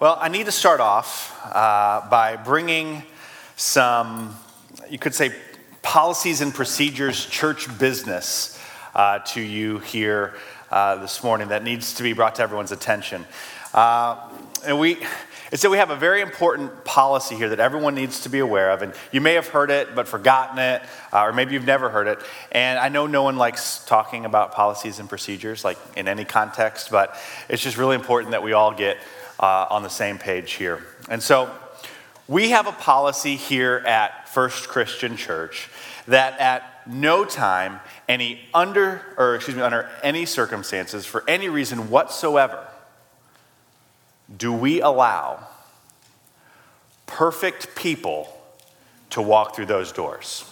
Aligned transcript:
Well, 0.00 0.16
I 0.18 0.28
need 0.28 0.46
to 0.46 0.52
start 0.52 0.80
off 0.80 1.38
uh, 1.44 2.08
by 2.08 2.36
bringing 2.36 3.02
some, 3.56 4.34
you 4.88 4.98
could 4.98 5.14
say, 5.14 5.34
policies 5.82 6.40
and 6.40 6.54
procedures, 6.54 7.26
church 7.26 7.78
business 7.78 8.58
uh, 8.94 9.18
to 9.18 9.42
you 9.42 9.78
here 9.80 10.36
uh, 10.70 10.96
this 10.96 11.22
morning 11.22 11.48
that 11.48 11.62
needs 11.64 11.92
to 11.96 12.02
be 12.02 12.14
brought 12.14 12.36
to 12.36 12.42
everyone's 12.42 12.72
attention. 12.72 13.26
Uh, 13.74 14.26
and 14.64 14.80
we, 14.80 14.96
it's 15.52 15.60
that 15.60 15.68
we 15.68 15.76
have 15.76 15.90
a 15.90 15.96
very 15.96 16.22
important 16.22 16.82
policy 16.86 17.34
here 17.34 17.50
that 17.50 17.60
everyone 17.60 17.94
needs 17.94 18.20
to 18.22 18.30
be 18.30 18.38
aware 18.38 18.70
of. 18.70 18.80
And 18.80 18.94
you 19.12 19.20
may 19.20 19.34
have 19.34 19.48
heard 19.48 19.70
it, 19.70 19.94
but 19.94 20.08
forgotten 20.08 20.58
it, 20.58 20.80
uh, 21.12 21.24
or 21.24 21.34
maybe 21.34 21.52
you've 21.52 21.66
never 21.66 21.90
heard 21.90 22.06
it. 22.06 22.20
And 22.52 22.78
I 22.78 22.88
know 22.88 23.06
no 23.06 23.22
one 23.22 23.36
likes 23.36 23.84
talking 23.84 24.24
about 24.24 24.52
policies 24.52 24.98
and 24.98 25.10
procedures, 25.10 25.62
like 25.62 25.76
in 25.94 26.08
any 26.08 26.24
context, 26.24 26.90
but 26.90 27.14
it's 27.50 27.62
just 27.62 27.76
really 27.76 27.96
important 27.96 28.30
that 28.30 28.42
we 28.42 28.54
all 28.54 28.72
get 28.72 28.96
uh, 29.40 29.66
on 29.70 29.82
the 29.82 29.90
same 29.90 30.18
page 30.18 30.52
here. 30.52 30.84
And 31.08 31.22
so 31.22 31.50
we 32.28 32.50
have 32.50 32.68
a 32.68 32.72
policy 32.72 33.34
here 33.34 33.82
at 33.86 34.28
First 34.28 34.68
Christian 34.68 35.16
Church 35.16 35.68
that 36.06 36.38
at 36.38 36.86
no 36.86 37.24
time, 37.24 37.80
any 38.08 38.40
under, 38.54 39.02
or 39.16 39.34
excuse 39.34 39.56
me, 39.56 39.62
under 39.62 39.90
any 40.02 40.26
circumstances, 40.26 41.06
for 41.06 41.24
any 41.26 41.48
reason 41.48 41.90
whatsoever, 41.90 42.66
do 44.36 44.52
we 44.52 44.80
allow 44.80 45.40
perfect 47.06 47.74
people 47.74 48.36
to 49.10 49.20
walk 49.20 49.56
through 49.56 49.66
those 49.66 49.90
doors? 49.90 50.44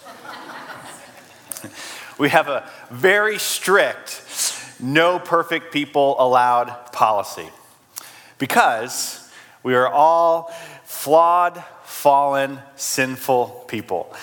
we 2.18 2.28
have 2.30 2.48
a 2.48 2.68
very 2.90 3.38
strict 3.38 4.24
no 4.80 5.18
perfect 5.18 5.72
people 5.72 6.14
allowed 6.20 6.68
policy 6.92 7.48
because 8.38 9.28
we 9.62 9.74
are 9.74 9.88
all 9.88 10.52
flawed, 10.84 11.62
fallen, 11.84 12.58
sinful 12.76 13.64
people. 13.68 14.14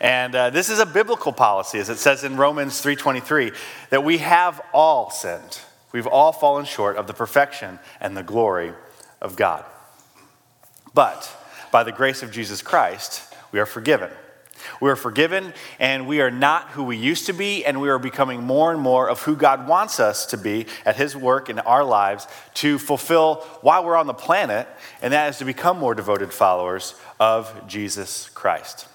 And 0.00 0.34
uh, 0.34 0.50
this 0.50 0.70
is 0.70 0.78
a 0.78 0.86
biblical 0.86 1.32
policy, 1.32 1.78
as 1.78 1.88
it 1.88 1.98
says 1.98 2.24
in 2.24 2.36
Romans 2.36 2.82
3:23, 2.82 3.54
that 3.90 4.04
we 4.04 4.18
have 4.18 4.60
all 4.72 5.10
sinned. 5.10 5.60
We've 5.92 6.06
all 6.06 6.32
fallen 6.32 6.64
short 6.64 6.96
of 6.96 7.06
the 7.06 7.14
perfection 7.14 7.78
and 8.00 8.16
the 8.16 8.22
glory 8.22 8.72
of 9.20 9.36
God. 9.36 9.64
But 10.92 11.30
by 11.70 11.84
the 11.84 11.92
grace 11.92 12.22
of 12.22 12.30
Jesus 12.30 12.62
Christ, 12.62 13.34
we 13.52 13.60
are 13.60 13.66
forgiven. 13.66 14.10
We 14.80 14.90
are 14.90 14.96
forgiven, 14.96 15.52
and 15.78 16.06
we 16.06 16.20
are 16.20 16.30
not 16.30 16.70
who 16.70 16.84
we 16.84 16.96
used 16.96 17.26
to 17.26 17.32
be, 17.32 17.64
and 17.64 17.80
we 17.80 17.88
are 17.88 17.98
becoming 17.98 18.42
more 18.42 18.72
and 18.72 18.80
more 18.80 19.08
of 19.08 19.22
who 19.22 19.36
God 19.36 19.68
wants 19.68 20.00
us 20.00 20.26
to 20.26 20.36
be 20.36 20.66
at 20.84 20.96
His 20.96 21.16
work 21.16 21.48
in 21.48 21.58
our 21.60 21.84
lives 21.84 22.26
to 22.54 22.78
fulfill 22.78 23.36
while 23.60 23.84
we're 23.84 23.96
on 23.96 24.06
the 24.06 24.14
planet, 24.14 24.68
and 25.02 25.12
that 25.12 25.28
is 25.30 25.38
to 25.38 25.44
become 25.44 25.78
more 25.78 25.94
devoted 25.94 26.32
followers 26.32 26.94
of 27.20 27.66
Jesus 27.66 28.28
Christ. 28.30 28.88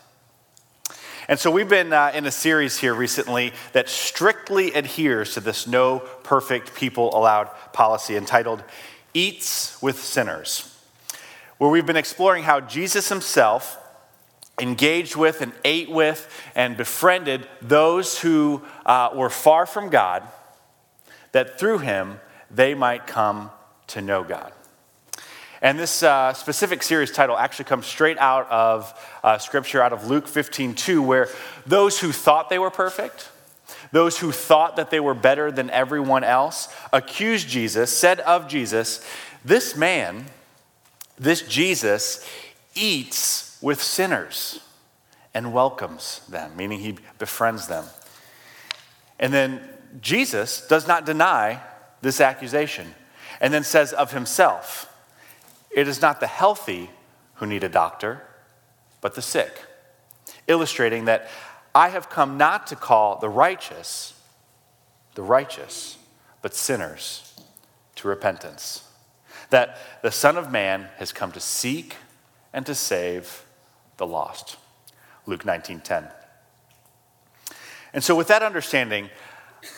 And 1.29 1.37
so 1.37 1.51
we've 1.51 1.69
been 1.69 1.93
uh, 1.93 2.11
in 2.15 2.25
a 2.25 2.31
series 2.31 2.79
here 2.79 2.95
recently 2.95 3.53
that 3.73 3.87
strictly 3.87 4.73
adheres 4.73 5.35
to 5.35 5.39
this 5.39 5.67
no 5.67 5.99
perfect 6.23 6.73
people 6.73 7.15
allowed 7.15 7.51
policy 7.71 8.15
entitled 8.15 8.63
Eats 9.13 9.79
with 9.79 10.01
Sinners, 10.01 10.75
where 11.59 11.69
we've 11.69 11.85
been 11.85 11.95
exploring 11.95 12.45
how 12.45 12.61
Jesus 12.61 13.09
himself 13.09 13.77
engaged 14.59 15.15
with 15.15 15.41
and 15.41 15.51
ate 15.63 15.89
with 15.89 16.29
and 16.55 16.77
befriended 16.77 17.47
those 17.61 18.19
who 18.19 18.61
uh, 18.85 19.09
were 19.13 19.29
far 19.29 19.65
from 19.65 19.89
God, 19.89 20.23
that 21.31 21.59
through 21.59 21.79
him 21.79 22.19
they 22.51 22.73
might 22.73 23.07
come 23.07 23.51
to 23.87 24.01
know 24.01 24.23
God. 24.23 24.51
And 25.61 25.77
this 25.77 26.03
uh, 26.03 26.33
specific 26.33 26.83
series 26.83 27.11
title 27.11 27.37
actually 27.37 27.65
comes 27.65 27.85
straight 27.85 28.17
out 28.17 28.49
of 28.49 28.93
uh, 29.23 29.37
scripture, 29.37 29.81
out 29.81 29.91
of 29.91 30.07
Luke 30.07 30.27
15 30.27 30.73
2, 30.73 31.01
where 31.01 31.27
those 31.65 31.99
who 31.99 32.13
thought 32.13 32.49
they 32.49 32.59
were 32.59 32.71
perfect, 32.71 33.29
those 33.91 34.19
who 34.19 34.31
thought 34.31 34.77
that 34.77 34.89
they 34.89 35.01
were 35.01 35.13
better 35.13 35.51
than 35.51 35.69
everyone 35.71 36.23
else, 36.23 36.73
accused 36.93 37.49
Jesus, 37.49 37.95
said 37.95 38.21
of 38.21 38.47
Jesus, 38.47 39.05
This 39.43 39.75
man, 39.75 40.27
this 41.17 41.41
Jesus, 41.41 42.25
eats 42.73 43.48
with 43.61 43.81
sinners 43.81 44.59
and 45.33 45.53
welcomes 45.53 46.21
them, 46.27 46.55
meaning 46.55 46.79
he 46.79 46.97
befriends 47.17 47.67
them. 47.67 47.85
And 49.19 49.33
then 49.33 49.61
Jesus 50.01 50.65
does 50.67 50.87
not 50.87 51.05
deny 51.05 51.61
this 52.01 52.21
accusation 52.21 52.93
and 53.41 53.53
then 53.53 53.63
says 53.63 53.93
of 53.93 54.11
himself, 54.11 54.93
It 55.71 55.87
is 55.87 56.01
not 56.01 56.19
the 56.19 56.27
healthy 56.27 56.89
who 57.35 57.45
need 57.45 57.63
a 57.63 57.69
doctor, 57.69 58.23
but 59.01 59.15
the 59.15 59.21
sick, 59.21 59.65
illustrating 60.47 61.05
that 61.05 61.29
I 61.73 61.89
have 61.89 62.09
come 62.09 62.37
not 62.37 62.67
to 62.67 62.75
call 62.75 63.17
the 63.19 63.29
righteous, 63.29 64.13
the 65.15 65.21
righteous, 65.21 65.97
but 66.41 66.53
sinners 66.53 67.39
to 67.95 68.07
repentance. 68.07 68.83
That 69.49 69.77
the 70.01 70.11
Son 70.11 70.37
of 70.37 70.51
Man 70.51 70.87
has 70.97 71.11
come 71.11 71.31
to 71.33 71.39
seek 71.39 71.95
and 72.53 72.65
to 72.65 72.75
save 72.75 73.45
the 73.99 74.07
lost. 74.07 74.57
Luke 75.27 75.45
19:10. 75.45 76.09
And 77.93 78.03
so 78.03 78.15
with 78.15 78.27
that 78.29 78.41
understanding, 78.41 79.09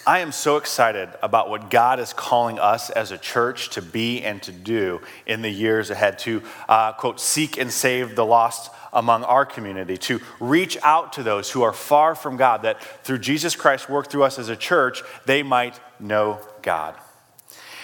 I 0.06 0.20
am 0.20 0.32
so 0.32 0.58
excited 0.58 1.10
about 1.24 1.50
what 1.50 1.70
God 1.70 2.00
is 2.00 2.14
calling 2.14 2.60
us 2.60 2.90
as 2.90 3.12
a 3.12 3.18
church 3.18 3.72
to 3.72 3.82
be 3.82 4.22
and 4.24 4.42
to 4.44 4.52
do 4.52 5.02
in 5.26 5.42
the 5.42 5.50
years 5.50 5.90
ahead 5.90 6.20
to, 6.20 6.44
uh, 6.70 6.94
quote, 6.94 7.20
seek 7.20 7.58
and 7.58 7.72
save 7.72 8.16
the 8.16 8.26
lost 8.26 8.72
among 8.94 9.24
our 9.24 9.46
community, 9.46 9.98
to 9.98 10.20
reach 10.40 10.78
out 10.84 11.14
to 11.14 11.24
those 11.24 11.52
who 11.52 11.64
are 11.64 11.74
far 11.74 12.14
from 12.14 12.38
God, 12.38 12.62
that 12.62 12.82
through 13.04 13.20
Jesus 13.20 13.56
Christ 13.56 13.90
work 13.90 14.08
through 14.08 14.24
us 14.24 14.38
as 14.38 14.50
a 14.50 14.56
church, 14.56 15.02
they 15.26 15.42
might 15.42 15.80
know 16.00 16.40
God. 16.62 16.96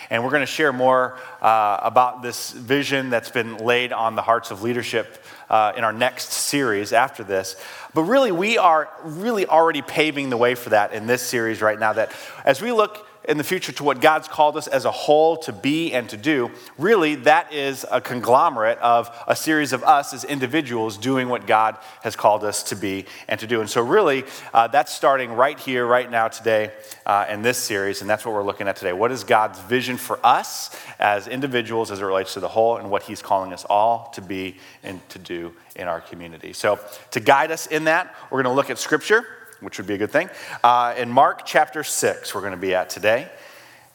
And 0.10 0.24
we're 0.24 0.32
going 0.32 0.42
to 0.42 0.46
share 0.46 0.72
more 0.72 1.18
uh, 1.42 1.80
about 1.82 2.22
this 2.22 2.52
vision 2.52 3.10
that's 3.10 3.30
been 3.30 3.58
laid 3.58 3.92
on 3.92 4.16
the 4.16 4.22
hearts 4.22 4.52
of 4.52 4.62
leadership 4.62 5.24
uh, 5.50 5.74
in 5.76 5.84
our 5.84 5.94
next 5.94 6.32
series 6.32 6.94
after 6.94 7.24
this. 7.24 7.56
But 7.94 8.04
really, 8.04 8.32
we 8.32 8.58
are 8.58 8.90
really 9.04 9.46
already 9.46 9.82
paving 9.82 10.30
the 10.30 10.38
way 10.38 10.56
for 10.56 10.70
that 10.70 10.94
in 10.94 11.08
this 11.08 11.22
series 11.22 11.62
right 11.62 11.80
now. 11.80 11.94
That 11.94 12.12
as 12.46 12.62
we 12.62 12.72
look 12.72 13.06
in 13.28 13.38
the 13.38 13.44
future 13.44 13.74
to 13.74 13.84
what 13.84 14.00
God's 14.00 14.28
called 14.28 14.56
us 14.56 14.68
as 14.68 14.86
a 14.86 14.92
whole 14.92 15.36
to 15.38 15.52
be 15.52 15.94
and 15.94 16.08
to 16.10 16.18
do, 16.18 16.50
really 16.78 17.16
that 17.16 17.52
is 17.52 17.86
a 17.92 18.00
conglomerate 18.00 18.78
of 18.80 19.14
a 19.28 19.36
series 19.36 19.74
of 19.74 19.84
us 19.84 20.14
as 20.14 20.24
individuals 20.24 20.98
doing 20.98 21.28
what 21.28 21.46
God 21.46 21.78
has 22.04 22.16
called 22.16 22.46
us 22.46 22.64
to 22.64 22.76
be 22.76 23.06
and 23.28 23.40
to 23.42 23.48
do. 23.48 23.60
And 23.60 23.70
so, 23.70 23.82
really, 23.82 24.24
uh, 24.54 24.68
that's 24.68 24.94
starting 24.94 25.34
right 25.34 25.60
here, 25.60 25.86
right 25.86 26.10
now, 26.10 26.30
today 26.30 26.72
uh, 27.06 27.26
in 27.30 27.42
this 27.42 27.58
series, 27.58 28.02
and 28.02 28.10
that's 28.10 28.26
what 28.26 28.34
we're 28.34 28.44
looking 28.44 28.68
at 28.68 28.78
today. 28.78 28.94
What 28.94 29.12
is 29.12 29.26
God's 29.26 29.60
vision 29.60 29.98
for 29.98 30.20
us 30.26 30.74
as 30.98 31.28
individuals 31.28 31.92
as 31.92 32.00
it 32.00 32.06
relates 32.06 32.34
to 32.36 32.40
the 32.40 32.48
whole 32.48 32.78
and 32.78 32.90
what 32.90 33.04
He's 33.04 33.22
calling 33.22 33.52
us 33.52 33.66
all 33.66 34.10
to 34.16 34.22
be 34.22 34.56
and 34.84 35.08
to 35.10 35.20
do 35.20 35.54
in 35.76 35.88
our 35.88 36.00
community? 36.00 36.54
So, 36.54 36.80
to 37.12 37.20
guide 37.20 37.52
us 37.52 37.68
in 37.68 37.84
that, 37.86 38.16
we're 38.32 38.42
going 38.42 38.54
to 38.54 38.56
look 38.56 38.70
at 38.70 38.80
Scripture 38.80 39.26
which 39.60 39.78
would 39.78 39.88
be 39.88 39.96
a 39.96 39.98
good 39.98 40.12
thing. 40.12 40.30
Uh, 40.64 40.94
in 40.98 41.10
Mark 41.10 41.46
chapter 41.46 41.84
6, 41.84 42.34
we're 42.34 42.42
going 42.42 42.52
to 42.52 42.58
be 42.58 42.76
at 42.76 42.90
today, 42.90 43.28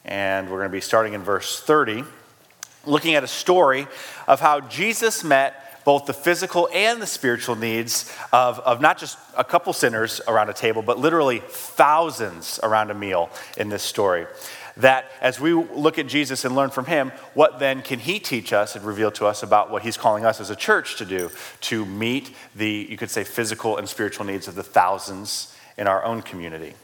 and 0.05 0.51
we're 0.51 0.59
going 0.59 0.71
to 0.71 0.73
be 0.73 0.81
starting 0.81 1.13
in 1.13 1.23
verse 1.23 1.61
30, 1.61 2.05
looking 2.87 3.15
at 3.15 3.25
a 3.25 3.29
story 3.29 3.87
of 4.27 4.41
how 4.41 4.61
Jesus 4.61 5.23
met 5.23 5.85
both 5.85 6.07
the 6.07 6.13
physical 6.13 6.69
and 6.73 7.03
the 7.03 7.07
spiritual 7.07 7.57
needs 7.57 8.13
of, 8.33 8.61
of 8.61 8.81
not 8.81 8.99
just 8.99 9.19
a 9.37 9.45
couple 9.45 9.73
sinners 9.73 10.21
around 10.29 10.49
a 10.49 10.53
table, 10.53 10.83
but 10.83 10.99
literally 10.99 11.41
thousands 11.49 12.61
around 12.63 12.91
a 12.91 12.95
meal 12.95 13.31
in 13.57 13.69
this 13.69 13.83
story. 13.83 14.27
That 14.77 15.11
as 15.21 15.39
we 15.39 15.53
look 15.53 15.99
at 15.99 16.07
Jesus 16.07 16.45
and 16.45 16.55
learn 16.55 16.71
from 16.71 16.87
him, 16.87 17.13
what 17.35 17.59
then 17.59 17.83
can 17.83 17.99
he 17.99 18.19
teach 18.19 18.53
us 18.53 18.75
and 18.75 18.85
reveal 18.85 19.11
to 19.13 19.27
us 19.27 19.43
about 19.43 19.71
what 19.71 19.83
he's 19.83 19.97
calling 19.97 20.25
us 20.25 20.41
as 20.41 20.51
a 20.51 20.57
church 20.57 20.97
to 20.97 21.05
do 21.05 21.31
to 21.63 21.85
meet 21.85 22.35
the, 22.55 22.87
you 22.89 22.97
could 22.97 23.11
say, 23.11 23.25
physical 23.25 23.77
and 23.77 23.89
spiritual 23.89 24.25
needs 24.25 24.49
of 24.49 24.55
the 24.55 24.63
thousands 24.63 25.55
in 25.77 25.87
our 25.87 26.05
own 26.05 26.23
community. 26.23 26.75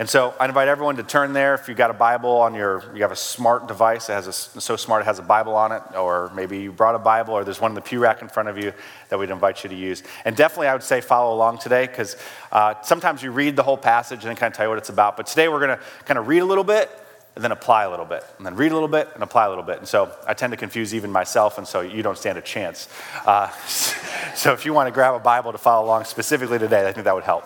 And 0.00 0.08
so 0.08 0.34
I 0.40 0.46
invite 0.46 0.66
everyone 0.66 0.96
to 0.96 1.02
turn 1.02 1.34
there. 1.34 1.52
If 1.52 1.68
you've 1.68 1.76
got 1.76 1.90
a 1.90 1.92
Bible 1.92 2.30
on 2.30 2.54
your, 2.54 2.82
you 2.94 3.02
have 3.02 3.12
a 3.12 3.16
smart 3.16 3.68
device 3.68 4.06
that 4.06 4.14
has 4.14 4.26
a, 4.26 4.32
so 4.32 4.74
smart 4.74 5.02
it 5.02 5.04
has 5.04 5.18
a 5.18 5.22
Bible 5.22 5.54
on 5.54 5.72
it, 5.72 5.82
or 5.94 6.32
maybe 6.34 6.58
you 6.58 6.72
brought 6.72 6.94
a 6.94 6.98
Bible, 6.98 7.34
or 7.34 7.44
there's 7.44 7.60
one 7.60 7.72
in 7.72 7.74
the 7.74 7.82
pew 7.82 7.98
rack 7.98 8.22
in 8.22 8.28
front 8.28 8.48
of 8.48 8.56
you 8.56 8.72
that 9.10 9.18
we'd 9.18 9.28
invite 9.28 9.62
you 9.62 9.68
to 9.68 9.76
use. 9.76 10.02
And 10.24 10.34
definitely, 10.34 10.68
I 10.68 10.72
would 10.72 10.82
say 10.82 11.02
follow 11.02 11.34
along 11.34 11.58
today, 11.58 11.86
because 11.86 12.16
uh, 12.50 12.80
sometimes 12.80 13.22
you 13.22 13.30
read 13.30 13.56
the 13.56 13.62
whole 13.62 13.76
passage 13.76 14.20
and 14.20 14.30
then 14.30 14.36
kind 14.36 14.50
of 14.50 14.56
tell 14.56 14.64
you 14.64 14.70
what 14.70 14.78
it's 14.78 14.88
about. 14.88 15.18
But 15.18 15.26
today 15.26 15.48
we're 15.48 15.60
going 15.60 15.78
to 15.78 15.84
kind 16.06 16.16
of 16.16 16.28
read 16.28 16.38
a 16.38 16.46
little 16.46 16.64
bit 16.64 16.90
and 17.34 17.44
then 17.44 17.52
apply 17.52 17.84
a 17.84 17.90
little 17.90 18.06
bit, 18.06 18.24
and 18.38 18.46
then 18.46 18.56
read 18.56 18.72
a 18.72 18.74
little 18.74 18.88
bit 18.88 19.10
and 19.12 19.22
apply 19.22 19.44
a 19.44 19.48
little 19.50 19.64
bit. 19.64 19.80
And 19.80 19.86
so 19.86 20.10
I 20.26 20.32
tend 20.32 20.52
to 20.52 20.56
confuse 20.56 20.94
even 20.94 21.12
myself, 21.12 21.58
and 21.58 21.68
so 21.68 21.82
you 21.82 22.02
don't 22.02 22.16
stand 22.16 22.38
a 22.38 22.42
chance. 22.42 22.88
Uh, 23.26 23.50
so 24.34 24.54
if 24.54 24.64
you 24.64 24.72
want 24.72 24.86
to 24.86 24.92
grab 24.92 25.14
a 25.14 25.20
Bible 25.20 25.52
to 25.52 25.58
follow 25.58 25.84
along 25.84 26.04
specifically 26.04 26.58
today, 26.58 26.88
I 26.88 26.92
think 26.92 27.04
that 27.04 27.14
would 27.14 27.24
help. 27.24 27.44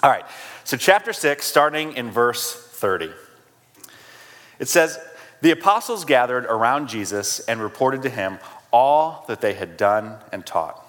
All 0.00 0.10
right, 0.10 0.24
so 0.68 0.76
chapter 0.76 1.14
6, 1.14 1.46
starting 1.46 1.94
in 1.94 2.10
verse 2.10 2.54
30. 2.54 3.10
It 4.58 4.68
says, 4.68 4.98
the 5.40 5.50
apostles 5.50 6.04
gathered 6.04 6.44
around 6.44 6.90
Jesus 6.90 7.40
and 7.40 7.58
reported 7.58 8.02
to 8.02 8.10
him 8.10 8.38
all 8.70 9.24
that 9.28 9.40
they 9.40 9.54
had 9.54 9.78
done 9.78 10.16
and 10.30 10.44
taught. 10.44 10.84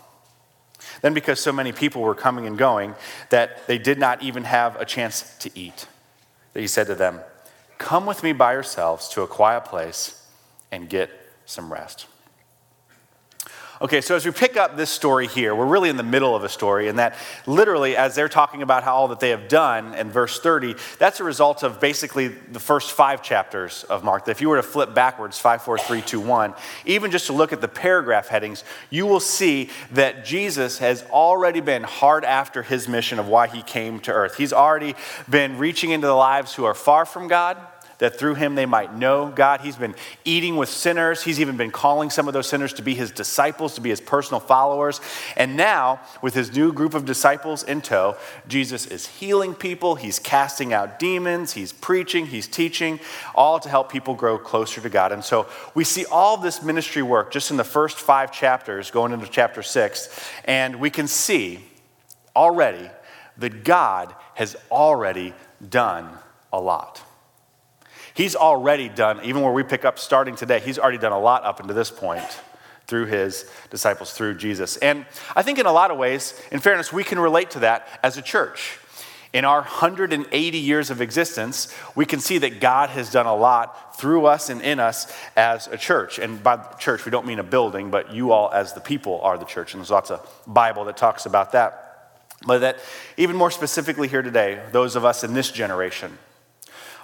Then, 1.02 1.14
because 1.14 1.40
so 1.40 1.54
many 1.54 1.72
people 1.72 2.02
were 2.02 2.14
coming 2.14 2.46
and 2.46 2.58
going 2.58 2.94
that 3.30 3.68
they 3.68 3.78
did 3.78 4.00
not 4.00 4.22
even 4.22 4.44
have 4.44 4.76
a 4.76 4.84
chance 4.84 5.38
to 5.38 5.52
eat, 5.58 5.88
that 6.52 6.60
he 6.60 6.68
said 6.68 6.88
to 6.88 6.96
them, 6.96 7.22
Come 7.78 8.06
with 8.06 8.22
me 8.22 8.34
by 8.34 8.52
yourselves 8.52 9.08
to 9.08 9.22
a 9.22 9.28
quiet 9.28 9.64
place 9.64 10.28
and 10.74 10.90
get 10.90 11.10
some 11.46 11.72
rest. 11.72 12.06
Okay, 13.82 14.02
so 14.02 14.14
as 14.14 14.26
we 14.26 14.32
pick 14.32 14.58
up 14.58 14.76
this 14.76 14.90
story 14.90 15.26
here, 15.26 15.56
we're 15.56 15.66
really 15.66 15.88
in 15.88 15.96
the 15.96 16.04
middle 16.04 16.36
of 16.36 16.44
a 16.44 16.50
story, 16.50 16.90
and 16.90 17.00
that 17.00 17.16
literally, 17.46 17.96
as 17.96 18.14
they're 18.14 18.28
talking 18.28 18.62
about 18.62 18.84
how 18.84 18.94
all 18.94 19.08
that 19.08 19.22
they 19.22 19.30
have 19.30 19.48
done 19.48 19.94
in 19.94 20.12
verse 20.12 20.38
30, 20.42 20.76
that's 20.98 21.22
a 21.22 21.24
result 21.24 21.64
of 21.64 21.80
basically 21.80 22.28
the 22.28 22.60
first 22.60 22.92
five 22.92 23.24
chapters 23.24 23.86
of 23.86 24.04
Mark. 24.04 24.28
If 24.28 24.42
you 24.42 24.50
were 24.50 24.58
to 24.58 24.64
flip 24.64 24.94
backwards, 24.94 25.40
5, 25.40 25.62
4, 25.62 25.78
3, 25.78 26.02
2, 26.02 26.20
1, 26.20 26.54
even 26.84 27.10
just 27.10 27.28
to 27.28 27.34
look 27.34 27.54
at 27.54 27.62
the 27.62 27.70
paragraph 27.70 28.28
headings, 28.28 28.66
you 28.90 29.06
will 29.06 29.22
see 29.22 29.70
that 29.92 30.26
Jesus 30.26 30.80
has 30.80 31.04
already 31.04 31.62
been 31.62 31.84
hard 31.84 32.26
after 32.26 32.64
his 32.64 32.90
mission 32.90 33.18
of 33.18 33.30
why 33.30 33.48
he 33.48 33.62
came 33.62 34.02
to 34.02 34.12
earth. 34.12 34.36
He's 34.36 34.52
already 34.52 34.94
been 35.30 35.58
reaching 35.58 35.92
into 35.92 36.08
the 36.08 36.14
lives 36.14 36.54
who 36.54 36.66
are 36.66 36.74
far 36.74 37.06
from 37.06 37.30
God 37.30 37.58
that 38.00 38.18
through 38.18 38.36
him 38.36 38.56
they 38.56 38.66
might 38.66 38.96
know 38.96 39.32
God. 39.34 39.62
He's 39.62 39.76
been 39.76 39.96
eating 40.26 40.56
with 40.56 40.70
sinners. 40.70 41.24
He's 41.24 41.40
even 41.40 41.58
been 41.58 41.72
calling 41.72 42.10
some 42.10 42.28
of 42.28 42.34
those 42.34 42.48
sinners 42.48 42.74
to 42.74 42.82
be 42.82 42.96
his 42.96 43.12
disciples, 43.12 43.76
to 43.76 43.82
be 43.82 43.90
his 43.90 44.02
personal 44.02 44.40
followers. 44.40 45.00
And 45.38 45.56
now, 45.56 46.00
with 46.22 46.34
his 46.34 46.56
new 46.56 46.74
group 46.74 46.94
of 46.94 47.06
disciples 47.06 47.64
in 47.64 47.82
tow, 47.82 48.18
Jesus 48.48 48.88
is 48.88 49.06
healing 49.06 49.54
people, 49.54 49.96
he's 49.96 50.18
casting 50.18 50.74
out 50.74 50.98
demons, 50.98 51.54
he's 51.54 51.72
preaching, 51.72 52.28
he's 52.28 52.48
teaching, 52.48 53.00
all 53.36 53.60
to 53.60 53.70
help 53.70 53.92
people 53.92 54.16
grow 54.16 54.38
closer 54.38 54.82
to 54.82 54.90
God. 54.90 55.12
And 55.12 55.24
so 55.24 55.48
we 55.76 55.84
see 55.84 56.06
all 56.06 56.38
this 56.38 56.64
ministry 56.64 57.02
work 57.02 57.32
just 57.32 57.52
in 57.52 57.58
the 57.58 57.64
first 57.64 58.00
five 58.00 58.32
chapters, 58.32 58.92
going 58.92 59.12
into 59.12 59.28
chapter 59.28 59.62
six, 59.62 60.10
and 60.46 60.78
we 60.78 60.90
can 60.90 61.08
see 61.08 61.60
already 62.36 62.90
that 63.38 63.64
God 63.64 64.16
has 64.36 64.56
already 64.72 65.34
done 65.70 66.10
a 66.54 66.60
lot. 66.60 67.04
He's 68.20 68.36
already 68.36 68.90
done, 68.90 69.22
even 69.24 69.44
where 69.44 69.54
we 69.54 69.64
pick 69.64 69.86
up 69.86 69.98
starting 69.98 70.36
today, 70.36 70.60
he's 70.60 70.78
already 70.78 70.98
done 70.98 71.14
a 71.14 71.20
lot 71.20 71.46
up 71.46 71.62
until 71.62 71.74
this 71.74 71.90
point 71.90 72.42
through 72.86 73.06
his 73.06 73.50
disciples, 73.70 74.12
through 74.12 74.36
Jesus. 74.36 74.76
And 74.76 75.06
I 75.38 75.42
think 75.42 75.58
in 75.58 75.66
a 75.66 75.72
lot 75.72 75.90
of 75.90 75.98
ways, 75.98 76.34
in 76.52 76.60
fairness, 76.60 76.92
we 76.92 77.06
can 77.06 77.18
relate 77.18 77.52
to 77.52 77.60
that 77.60 77.88
as 78.04 78.18
a 78.18 78.22
church. 78.22 78.78
In 79.32 79.46
our 79.46 79.62
180 79.62 80.58
years 80.58 80.90
of 80.90 81.00
existence, 81.00 81.74
we 81.96 82.06
can 82.06 82.20
see 82.20 82.40
that 82.40 82.60
God 82.60 82.90
has 82.90 83.10
done 83.10 83.26
a 83.26 83.34
lot 83.34 83.98
through 83.98 84.26
us 84.26 84.50
and 84.50 84.62
in 84.62 84.82
us 84.82 85.10
as 85.38 85.68
a 85.68 85.78
church. 85.78 86.20
And 86.20 86.44
by 86.44 86.58
church, 86.78 87.06
we 87.06 87.12
don't 87.12 87.26
mean 87.26 87.40
a 87.40 87.44
building, 87.44 87.90
but 87.90 88.14
you 88.14 88.34
all 88.34 88.52
as 88.52 88.74
the 88.74 88.82
people 88.82 89.22
are 89.22 89.38
the 89.38 89.46
church. 89.46 89.74
And 89.74 89.80
there's 89.80 89.92
lots 89.92 90.12
of 90.12 90.30
Bible 90.46 90.84
that 90.84 90.98
talks 90.98 91.26
about 91.26 91.54
that. 91.54 92.18
But 92.46 92.60
that 92.60 92.80
even 93.16 93.38
more 93.38 93.50
specifically 93.50 94.10
here 94.10 94.22
today, 94.22 94.62
those 94.74 94.98
of 94.98 95.06
us 95.06 95.24
in 95.24 95.34
this 95.34 95.52
generation, 95.52 96.18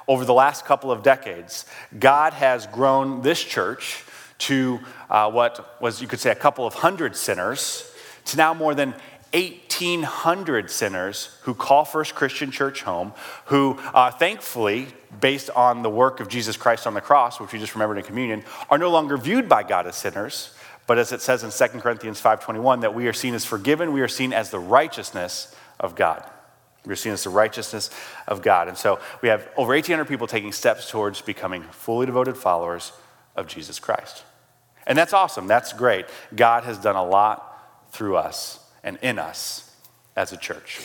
over 0.08 0.26
the 0.26 0.34
last 0.34 0.66
couple 0.66 0.92
of 0.92 1.04
decades, 1.04 1.66
God 1.98 2.34
has 2.34 2.68
grown 2.68 3.22
this 3.22 3.44
church 3.44 4.04
to 4.38 4.80
uh, 5.10 5.32
what 5.32 5.82
was, 5.82 6.02
you 6.02 6.08
could 6.08 6.20
say, 6.20 6.32
a 6.32 6.36
couple 6.36 6.68
of 6.68 6.74
hundred 6.76 7.16
sinners, 7.16 7.92
to 8.26 8.38
now 8.38 8.54
more 8.54 8.76
than 8.76 8.94
1,800 9.34 10.72
sinners 10.72 11.38
who 11.42 11.54
call 11.54 11.84
First 11.84 12.16
Christian 12.16 12.52
Church 12.52 12.84
home, 12.84 13.14
who 13.46 13.78
uh, 13.94 14.12
thankfully, 14.12 14.88
based 15.20 15.50
on 15.50 15.84
the 15.84 15.90
work 15.90 16.20
of 16.20 16.30
Jesus 16.30 16.56
Christ 16.56 16.88
on 16.88 16.94
the 16.94 17.02
cross, 17.02 17.40
which 17.40 17.52
we 17.52 17.60
just 17.60 17.76
remembered 17.76 17.98
in 17.98 18.04
communion, 18.04 18.44
are 18.70 18.78
no 18.78 18.90
longer 18.90 19.18
viewed 19.18 19.50
by 19.50 19.64
God 19.64 19.88
as 19.88 19.96
sinners, 19.96 20.54
but 20.88 20.98
as 20.98 21.12
it 21.12 21.22
says 21.22 21.44
in 21.44 21.52
2 21.52 21.80
Corinthians 21.80 22.22
5.21, 22.22 22.82
that 22.82 22.94
we 22.94 23.08
are 23.08 23.14
seen 23.14 23.34
as 23.34 23.44
forgiven, 23.44 23.92
we 23.92 24.02
are 24.02 24.08
seen 24.08 24.32
as 24.32 24.52
the 24.52 24.60
righteousness 24.60 25.54
of 25.80 25.96
God. 25.96 26.24
We're 26.86 26.96
seen 26.96 27.14
as 27.14 27.24
the 27.24 27.30
righteousness 27.30 27.90
of 28.28 28.42
God. 28.42 28.68
And 28.68 28.78
so 28.78 29.00
we 29.22 29.30
have 29.30 29.48
over 29.58 29.74
1,800 29.74 30.06
people 30.06 30.28
taking 30.28 30.52
steps 30.52 30.90
towards 30.90 31.22
becoming 31.22 31.64
fully 31.64 32.06
devoted 32.06 32.38
followers 32.38 32.92
of 33.36 33.48
Jesus 33.48 33.80
Christ. 33.80 34.24
And 34.88 34.98
that's 34.98 35.14
awesome. 35.14 35.48
That's 35.48 35.74
great. 35.74 36.06
God 36.36 36.64
has 36.64 36.78
done 36.78 36.96
a 36.96 37.06
lot 37.06 37.92
through 37.92 38.18
us 38.18 38.60
and 38.84 38.98
in 39.02 39.18
us 39.18 39.76
as 40.16 40.32
a 40.32 40.38
church. 40.38 40.80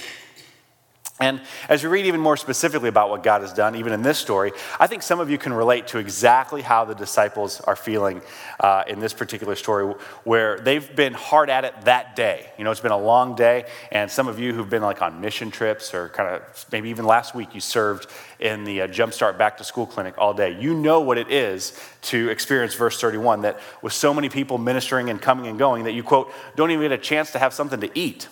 And 1.21 1.43
as 1.69 1.83
we 1.85 1.91
read 1.91 2.07
even 2.07 2.19
more 2.19 2.39
specifically 2.39 2.89
about 2.89 3.11
what 3.11 3.23
God 3.23 3.43
has 3.43 3.53
done, 3.53 3.77
even 3.77 3.93
in 3.93 4.01
this 4.01 4.19
story, 4.19 4.53
I 4.79 4.87
think 4.87 5.03
some 5.03 5.21
of 5.21 5.29
you 5.29 5.37
can 5.37 5.53
relate 5.53 5.89
to 5.89 5.99
exactly 5.99 6.63
how 6.63 6.87
the 6.87 6.95
disciples 6.95 7.61
are 7.61 7.77
feeling 7.77 8.23
uh, 8.59 8.85
in 8.89 9.01
this 9.01 9.13
particular 9.13 9.55
story, 9.55 9.95
where 10.25 10.59
they've 10.61 10.97
been 10.97 11.13
hard 11.13 11.51
at 11.51 11.67
it 11.67 11.75
that 11.83 12.17
day. 12.17 12.51
You 12.57 12.65
know, 12.65 12.71
it's 12.71 12.81
been 12.81 12.91
a 12.91 12.99
long 12.99 13.35
day, 13.35 13.67
and 13.93 14.11
some 14.11 14.29
of 14.29 14.41
you 14.41 14.55
who've 14.55 14.71
been 14.71 14.81
like 14.81 15.03
on 15.03 15.21
mission 15.21 15.51
trips 15.51 15.93
or 15.93 16.09
kind 16.09 16.37
of 16.37 16.67
maybe 16.73 16.89
even 16.89 17.05
last 17.05 17.35
week 17.35 17.55
you 17.55 17.61
served 17.61 18.07
in 18.39 18.65
the 18.65 18.81
uh, 18.81 18.87
Jumpstart 18.87 19.37
Back 19.37 19.59
to 19.59 19.65
School 19.65 19.87
Clinic 19.87 20.15
all 20.17 20.33
day. 20.33 20.59
You 20.59 20.73
know 20.73 21.03
what 21.03 21.19
it 21.19 21.31
is 21.31 21.79
to 22.03 22.31
experience 22.31 22.75
verse 22.75 22.99
31 22.99 23.43
that 23.43 23.61
with 23.83 23.93
so 23.93 24.15
many 24.15 24.31
people 24.31 24.57
ministering 24.57 25.11
and 25.11 25.21
coming 25.21 25.49
and 25.49 25.59
going 25.59 25.85
that 25.85 25.93
you, 25.93 26.03
quote, 26.03 26.33
don't 26.57 26.71
even 26.71 26.83
get 26.83 26.93
a 26.93 26.99
chance 26.99 27.33
to 27.33 27.39
have 27.39 27.53
something 27.53 27.81
to 27.81 27.91
eat. 27.99 28.27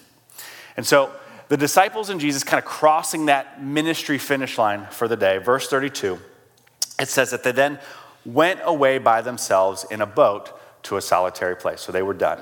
And 0.79 0.87
so, 0.87 1.13
the 1.49 1.57
disciples 1.57 2.11
and 2.11 2.21
Jesus 2.21 2.45
kind 2.45 2.63
of 2.63 2.65
crossing 2.65 3.27
that 3.27 3.63
ministry 3.63 4.19
finish 4.19 4.59
line 4.59 4.87
for 4.91 5.09
the 5.09 5.17
day. 5.17 5.39
Verse 5.39 5.69
32, 5.69 6.19
it 7.01 7.09
says 7.09 7.31
that 7.31 7.43
they 7.43 7.53
then 7.53 7.79
went 8.25 8.61
away 8.65 8.99
by 8.99 9.23
themselves 9.23 9.87
in 9.91 10.01
a 10.01 10.07
boat 10.07 10.53
to 10.85 10.97
a 10.97 11.01
solitary 11.01 11.57
place. 11.57 11.81
So 11.81 11.93
they 11.93 12.03
were 12.03 12.15
done. 12.15 12.41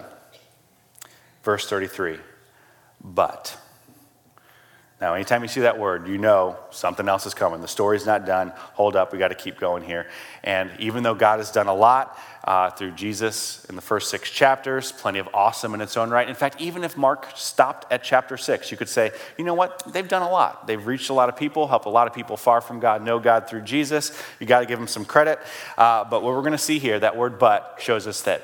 Verse 1.43 1.69
33, 1.69 2.19
but. 3.03 3.56
Now, 5.00 5.12
anytime 5.12 5.43
you 5.43 5.49
see 5.49 5.61
that 5.61 5.79
word, 5.79 6.08
you 6.08 6.17
know 6.17 6.56
something 6.70 7.06
else 7.06 7.26
is 7.26 7.35
coming. 7.35 7.61
The 7.61 7.69
story's 7.69 8.06
not 8.06 8.25
done. 8.25 8.53
Hold 8.75 8.97
up, 8.97 9.12
we 9.12 9.19
got 9.19 9.29
to 9.29 9.35
keep 9.35 9.61
going 9.61 9.82
here. 9.82 10.08
And 10.43 10.70
even 10.79 11.03
though 11.03 11.14
God 11.14 11.38
has 11.38 11.50
done 11.50 11.67
a 11.67 11.75
lot 11.75 12.19
uh, 12.46 12.70
through 12.70 12.93
Jesus 12.93 13.64
in 13.69 13.75
the 13.75 13.82
first 13.82 14.08
six 14.08 14.31
chapters, 14.31 14.93
plenty 14.93 15.19
of 15.19 15.28
awesome 15.34 15.75
in 15.75 15.81
its 15.81 15.96
own 15.96 16.10
right. 16.10 16.28
In 16.28 16.34
fact, 16.37 16.60
even 16.60 16.84
if 16.84 16.96
Mark 16.96 17.26
stopped 17.34 17.90
at 17.93 18.04
chapter 18.04 18.37
six, 18.37 18.70
you 18.70 18.76
could 18.76 18.88
say, 18.88 19.10
you 19.37 19.44
know 19.44 19.54
what? 19.54 19.82
They've 19.93 20.06
done 20.06 20.22
a 20.22 20.31
lot. 20.31 20.66
They've 20.69 20.87
reached 20.87 21.10
a 21.10 21.12
lot 21.12 21.28
of 21.28 21.37
people, 21.37 21.66
helped 21.66 21.87
a 21.87 21.90
lot 21.90 22.06
of 22.06 22.14
people 22.14 22.37
far 22.37 22.60
from 22.60 22.78
God 22.78 23.02
know 23.02 23.19
God 23.19 23.48
through 23.48 23.62
Jesus. 23.62 24.16
You 24.38 24.46
got 24.46 24.60
to 24.60 24.66
give 24.66 24.78
them 24.78 24.87
some 24.87 25.04
credit. 25.04 25.40
Uh, 25.76 26.04
but 26.04 26.22
what 26.22 26.34
we're 26.34 26.40
going 26.40 26.52
to 26.52 26.58
see 26.58 26.78
here, 26.78 27.00
that 27.00 27.16
word 27.16 27.38
but, 27.38 27.78
shows 27.81 28.06
us 28.06 28.22
that 28.22 28.43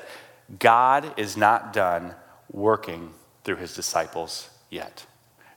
God 0.59 1.17
is 1.17 1.37
not 1.37 1.71
done 1.71 2.13
working 2.51 3.13
through 3.45 3.55
his 3.55 3.73
disciples 3.73 4.49
yet. 4.69 5.05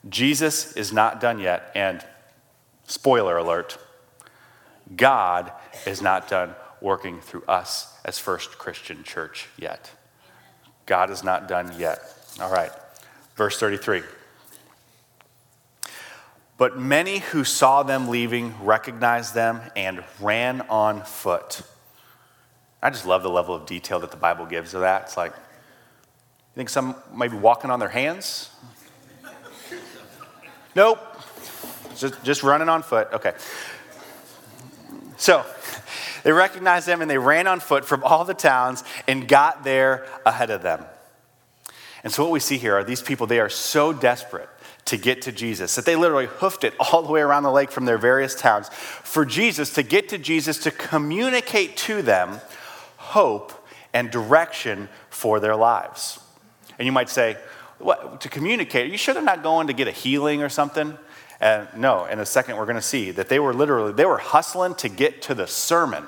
Jesus 0.09 0.73
is 0.75 0.93
not 0.93 1.21
done 1.21 1.41
yet, 1.41 1.73
and 1.75 2.05
spoiler 2.87 3.37
alert, 3.37 3.77
God 4.95 5.51
is 5.85 6.01
not 6.01 6.29
done 6.29 6.55
working 6.81 7.21
through 7.21 7.43
us 7.49 7.93
as 8.07 8.19
First 8.19 8.57
Christian 8.57 9.03
Church 9.03 9.49
yet. 9.59 9.91
God 10.87 11.11
is 11.11 11.23
not 11.23 11.49
done 11.49 11.75
yet. 11.77 11.99
All 12.41 12.51
right, 12.51 12.71
verse 13.35 13.59
33. 13.59 14.03
But 16.57 16.79
many 16.79 17.19
who 17.19 17.45
saw 17.45 17.83
them 17.83 18.09
leaving 18.09 18.55
recognized 18.65 19.35
them 19.35 19.61
and 19.75 20.03
ran 20.21 20.63
on 20.63 21.03
foot. 21.03 21.63
I 22.83 22.89
just 22.91 23.05
love 23.05 23.23
the 23.23 23.31
level 23.31 23.55
of 23.55 23.67
detail 23.67 23.99
that 24.01 24.13
the 24.13 24.17
Bible 24.17 24.47
gives 24.47 24.73
of 24.73 24.81
that. 24.81 25.03
It's 25.03 25.17
like, 25.17 25.33
you 25.33 26.55
think 26.55 26.69
some 26.71 26.95
might 27.13 27.31
be 27.31 27.37
walking 27.37 27.71
on 27.71 27.81
their 27.81 27.89
hands? 27.89 28.51
Nope. 30.75 31.01
Just, 31.97 32.23
just 32.23 32.43
running 32.43 32.69
on 32.69 32.83
foot. 32.83 33.09
Okay. 33.13 33.33
So 35.17 35.45
they 36.27 36.33
recognized 36.33 36.89
them 36.89 37.03
and 37.03 37.09
they 37.09 37.19
ran 37.19 37.47
on 37.47 37.61
foot 37.61 37.85
from 37.85 38.03
all 38.03 38.25
the 38.25 38.35
towns 38.35 38.83
and 39.07 39.29
got 39.29 39.63
there 39.63 40.05
ahead 40.27 40.51
of 40.51 40.61
them. 40.61 40.85
And 42.03 42.13
so 42.13 42.25
what 42.25 42.33
we 42.33 42.41
see 42.41 42.59
here 42.59 42.75
are 42.75 42.83
these 42.83 43.01
people, 43.01 43.29
they 43.29 43.39
are 43.39 43.49
so 43.49 43.93
desperate 43.93 44.49
to 44.87 44.97
get 44.97 45.23
to 45.23 45.31
Jesus 45.31 45.77
that 45.77 45.85
they 45.85 45.95
literally 45.95 46.27
hoofed 46.27 46.65
it 46.65 46.75
all 46.81 47.03
the 47.03 47.13
way 47.13 47.21
around 47.21 47.45
the 47.45 47.53
lake 47.53 47.71
from 47.71 47.85
their 47.85 47.97
various 47.97 48.35
towns 48.35 48.69
for 48.71 49.25
Jesus 49.25 49.73
to 49.75 49.85
get 49.85 50.09
to 50.09 50.19
Jesus 50.19 50.59
to 50.65 50.73
communicate 50.73 51.77
to 51.77 52.03
them 52.03 52.41
hope 52.97 53.53
and 53.95 54.11
direction 54.11 54.89
for 55.11 55.39
their 55.39 55.55
lives. 55.55 56.19
And 56.77 56.87
you 56.87 56.93
might 56.93 57.09
say, 57.09 57.37
what, 57.79 58.21
to 58.23 58.29
communicate. 58.29 58.87
Are 58.87 58.91
you 58.91 58.99
sure 58.99 59.15
they're 59.15 59.23
not 59.23 59.45
going 59.45 59.69
to 59.69 59.73
get 59.73 59.87
a 59.87 59.93
healing 59.93 60.43
or 60.43 60.49
something? 60.49 60.99
And 61.41 61.69
no, 61.77 62.07
in 62.07 62.19
a 62.19 62.27
second 62.27 62.57
we're 62.57 62.65
going 62.65 62.75
to 62.75 62.83
see 62.83 63.13
that 63.13 63.29
they 63.29 63.39
were 63.39 63.55
literally 63.55 63.93
they 63.93 64.07
were 64.07 64.19
hustling 64.19 64.75
to 64.77 64.89
get 64.89 65.23
to 65.23 65.35
the 65.35 65.47
sermon, 65.47 66.05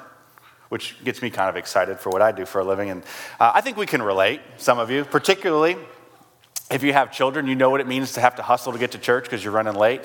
which 0.68 1.02
gets 1.04 1.22
me 1.22 1.30
kind 1.30 1.48
of 1.48 1.56
excited 1.56 1.98
for 1.98 2.10
what 2.10 2.22
I 2.22 2.32
do 2.32 2.44
for 2.44 2.60
a 2.60 2.64
living. 2.64 2.90
And 2.90 3.02
uh, 3.40 3.52
I 3.54 3.60
think 3.60 3.76
we 3.76 3.86
can 3.86 4.02
relate, 4.02 4.40
some 4.56 4.78
of 4.78 4.90
you, 4.90 5.04
particularly 5.04 5.76
if 6.70 6.82
you 6.82 6.92
have 6.92 7.12
children. 7.12 7.46
You 7.46 7.54
know 7.54 7.70
what 7.70 7.80
it 7.80 7.86
means 7.86 8.12
to 8.12 8.20
have 8.20 8.36
to 8.36 8.42
hustle 8.42 8.72
to 8.72 8.78
get 8.78 8.92
to 8.92 8.98
church 8.98 9.24
because 9.24 9.42
you're 9.42 9.52
running 9.52 9.74
late. 9.74 10.02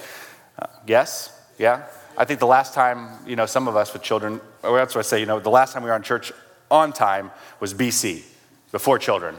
Uh, 0.57 0.67
yes, 0.87 1.37
yeah. 1.57 1.85
I 2.17 2.25
think 2.25 2.39
the 2.39 2.47
last 2.47 2.73
time, 2.73 3.09
you 3.25 3.35
know, 3.35 3.45
some 3.45 3.67
of 3.67 3.75
us 3.75 3.91
with 3.91 4.03
children, 4.03 4.39
or 4.61 4.77
that's 4.77 4.93
what 4.93 4.99
I 5.05 5.07
say, 5.07 5.19
you 5.19 5.25
know, 5.25 5.39
the 5.39 5.49
last 5.49 5.73
time 5.73 5.83
we 5.83 5.89
were 5.89 5.95
on 5.95 6.03
church 6.03 6.31
on 6.69 6.93
time 6.93 7.31
was 7.59 7.73
BC, 7.73 8.23
before 8.71 8.99
children. 8.99 9.35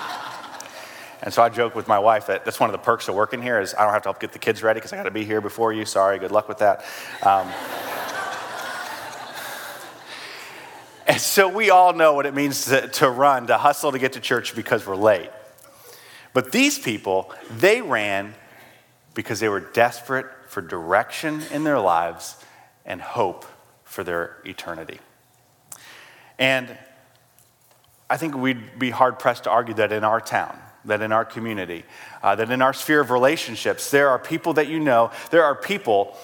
and 1.22 1.34
so 1.34 1.42
I 1.42 1.48
joke 1.48 1.74
with 1.74 1.88
my 1.88 1.98
wife 1.98 2.28
that 2.28 2.44
that's 2.44 2.60
one 2.60 2.70
of 2.70 2.72
the 2.72 2.78
perks 2.78 3.08
of 3.08 3.16
working 3.16 3.42
here 3.42 3.60
is 3.60 3.74
I 3.74 3.84
don't 3.84 3.92
have 3.92 4.02
to 4.02 4.08
help 4.08 4.20
get 4.20 4.32
the 4.32 4.38
kids 4.38 4.62
ready 4.62 4.78
because 4.78 4.92
I 4.92 4.96
got 4.96 5.02
to 5.04 5.10
be 5.10 5.24
here 5.24 5.40
before 5.40 5.72
you. 5.72 5.84
Sorry, 5.84 6.18
good 6.18 6.32
luck 6.32 6.48
with 6.48 6.58
that. 6.58 6.84
Um, 7.24 7.48
and 11.08 11.20
so 11.20 11.48
we 11.48 11.70
all 11.70 11.94
know 11.94 12.12
what 12.12 12.26
it 12.26 12.34
means 12.34 12.66
to, 12.66 12.86
to 12.86 13.10
run, 13.10 13.46
to 13.46 13.56
hustle 13.56 13.92
to 13.92 13.98
get 13.98 14.12
to 14.12 14.20
church 14.20 14.54
because 14.54 14.86
we're 14.86 14.94
late. 14.94 15.30
But 16.34 16.52
these 16.52 16.78
people, 16.78 17.32
they 17.50 17.80
ran 17.80 18.34
because 19.14 19.40
they 19.40 19.48
were 19.48 19.60
desperate 19.60 20.26
for 20.48 20.60
direction 20.60 21.42
in 21.50 21.64
their 21.64 21.80
lives 21.80 22.36
and 22.84 23.00
hope 23.00 23.46
for 23.84 24.04
their 24.04 24.36
eternity. 24.44 25.00
And 26.38 26.76
I 28.10 28.16
think 28.16 28.36
we'd 28.36 28.78
be 28.78 28.90
hard 28.90 29.18
pressed 29.18 29.44
to 29.44 29.50
argue 29.50 29.74
that 29.74 29.92
in 29.92 30.04
our 30.04 30.20
town, 30.20 30.58
that 30.84 31.02
in 31.02 31.10
our 31.10 31.24
community, 31.24 31.84
uh, 32.22 32.34
that 32.36 32.50
in 32.50 32.62
our 32.62 32.72
sphere 32.72 33.00
of 33.00 33.10
relationships, 33.10 33.90
there 33.90 34.10
are 34.10 34.18
people 34.18 34.52
that 34.54 34.68
you 34.68 34.78
know, 34.78 35.10
there 35.30 35.44
are 35.44 35.54
people, 35.54 36.16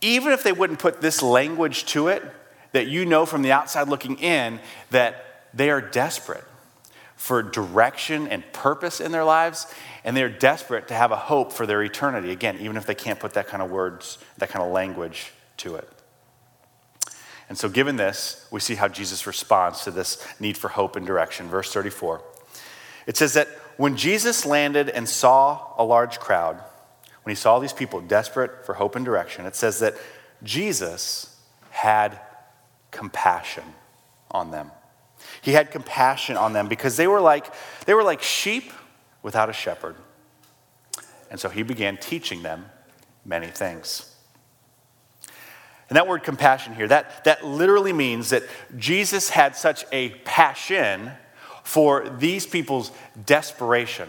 even 0.00 0.32
if 0.32 0.42
they 0.42 0.52
wouldn't 0.52 0.78
put 0.78 1.00
this 1.00 1.22
language 1.22 1.86
to 1.86 2.08
it, 2.08 2.22
that 2.72 2.88
you 2.88 3.04
know 3.04 3.26
from 3.26 3.42
the 3.42 3.52
outside 3.52 3.88
looking 3.88 4.16
in, 4.18 4.60
that 4.90 5.46
they 5.54 5.70
are 5.70 5.80
desperate 5.80 6.44
for 7.16 7.42
direction 7.42 8.26
and 8.26 8.42
purpose 8.52 9.00
in 9.00 9.12
their 9.12 9.24
lives, 9.24 9.72
and 10.02 10.16
they're 10.16 10.28
desperate 10.28 10.88
to 10.88 10.94
have 10.94 11.12
a 11.12 11.16
hope 11.16 11.52
for 11.52 11.66
their 11.66 11.82
eternity. 11.82 12.32
Again, 12.32 12.58
even 12.60 12.76
if 12.76 12.84
they 12.84 12.94
can't 12.96 13.20
put 13.20 13.34
that 13.34 13.46
kind 13.46 13.62
of 13.62 13.70
words, 13.70 14.18
that 14.38 14.48
kind 14.48 14.64
of 14.64 14.72
language 14.72 15.32
to 15.58 15.76
it. 15.76 15.88
And 17.48 17.56
so, 17.56 17.68
given 17.68 17.96
this, 17.96 18.46
we 18.50 18.60
see 18.60 18.74
how 18.74 18.88
Jesus 18.88 19.26
responds 19.26 19.84
to 19.84 19.90
this 19.90 20.26
need 20.40 20.56
for 20.56 20.68
hope 20.68 20.96
and 20.96 21.06
direction. 21.06 21.48
Verse 21.48 21.72
34. 21.72 22.22
It 23.06 23.16
says 23.16 23.34
that 23.34 23.48
when 23.76 23.96
Jesus 23.96 24.46
landed 24.46 24.88
and 24.88 25.08
saw 25.08 25.74
a 25.76 25.84
large 25.84 26.18
crowd, 26.18 26.60
when 27.22 27.30
he 27.30 27.36
saw 27.36 27.58
these 27.58 27.72
people 27.72 28.00
desperate 28.00 28.64
for 28.66 28.74
hope 28.74 28.96
and 28.96 29.04
direction, 29.04 29.46
it 29.46 29.54
says 29.54 29.78
that 29.80 29.94
Jesus 30.42 31.36
had 31.70 32.18
compassion 32.92 33.64
on 34.30 34.52
them. 34.52 34.70
He 35.40 35.52
had 35.52 35.72
compassion 35.72 36.36
on 36.36 36.52
them 36.52 36.68
because 36.68 36.96
they 36.96 37.08
were 37.08 37.20
like, 37.20 37.52
they 37.86 37.94
were 37.94 38.04
like 38.04 38.22
sheep 38.22 38.72
without 39.22 39.50
a 39.50 39.52
shepherd. 39.52 39.96
And 41.30 41.40
so 41.40 41.48
he 41.48 41.62
began 41.62 41.96
teaching 41.96 42.42
them 42.42 42.66
many 43.24 43.48
things. 43.48 44.14
And 45.88 45.96
that 45.96 46.06
word 46.06 46.22
compassion 46.22 46.74
here, 46.74 46.88
that, 46.88 47.24
that 47.24 47.44
literally 47.44 47.92
means 47.92 48.30
that 48.30 48.44
Jesus 48.76 49.30
had 49.30 49.56
such 49.56 49.84
a 49.92 50.10
passion 50.24 51.12
for 51.64 52.08
these 52.08 52.46
people's 52.46 52.92
desperation 53.26 54.08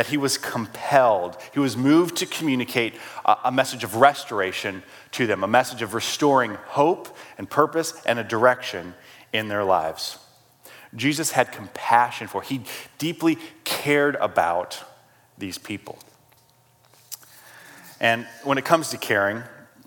that 0.00 0.06
he 0.06 0.16
was 0.16 0.38
compelled, 0.38 1.36
he 1.52 1.60
was 1.60 1.76
moved 1.76 2.16
to 2.16 2.24
communicate 2.24 2.94
a, 3.26 3.36
a, 3.44 3.52
message 3.52 3.84
of 3.84 3.96
restoration 3.96 4.82
to 5.10 5.26
them, 5.26 5.44
a 5.44 5.46
message 5.46 5.82
of 5.82 5.92
restoring 5.92 6.54
hope 6.68 7.14
and 7.36 7.50
purpose 7.50 7.92
and 8.06 8.18
a 8.18 8.24
direction 8.24 8.94
in 9.34 9.48
their 9.48 9.62
lives. 9.62 10.18
Jesus 10.96 11.32
had 11.32 11.52
compassion 11.52 12.28
for, 12.28 12.40
he 12.40 12.62
deeply 12.96 13.36
cared 13.64 14.16
about 14.16 14.82
these 15.36 15.58
people. 15.58 15.98
And 18.00 18.26
when 18.42 18.56
it 18.56 18.64
comes 18.64 18.88
to 18.92 18.96
caring, 18.96 19.42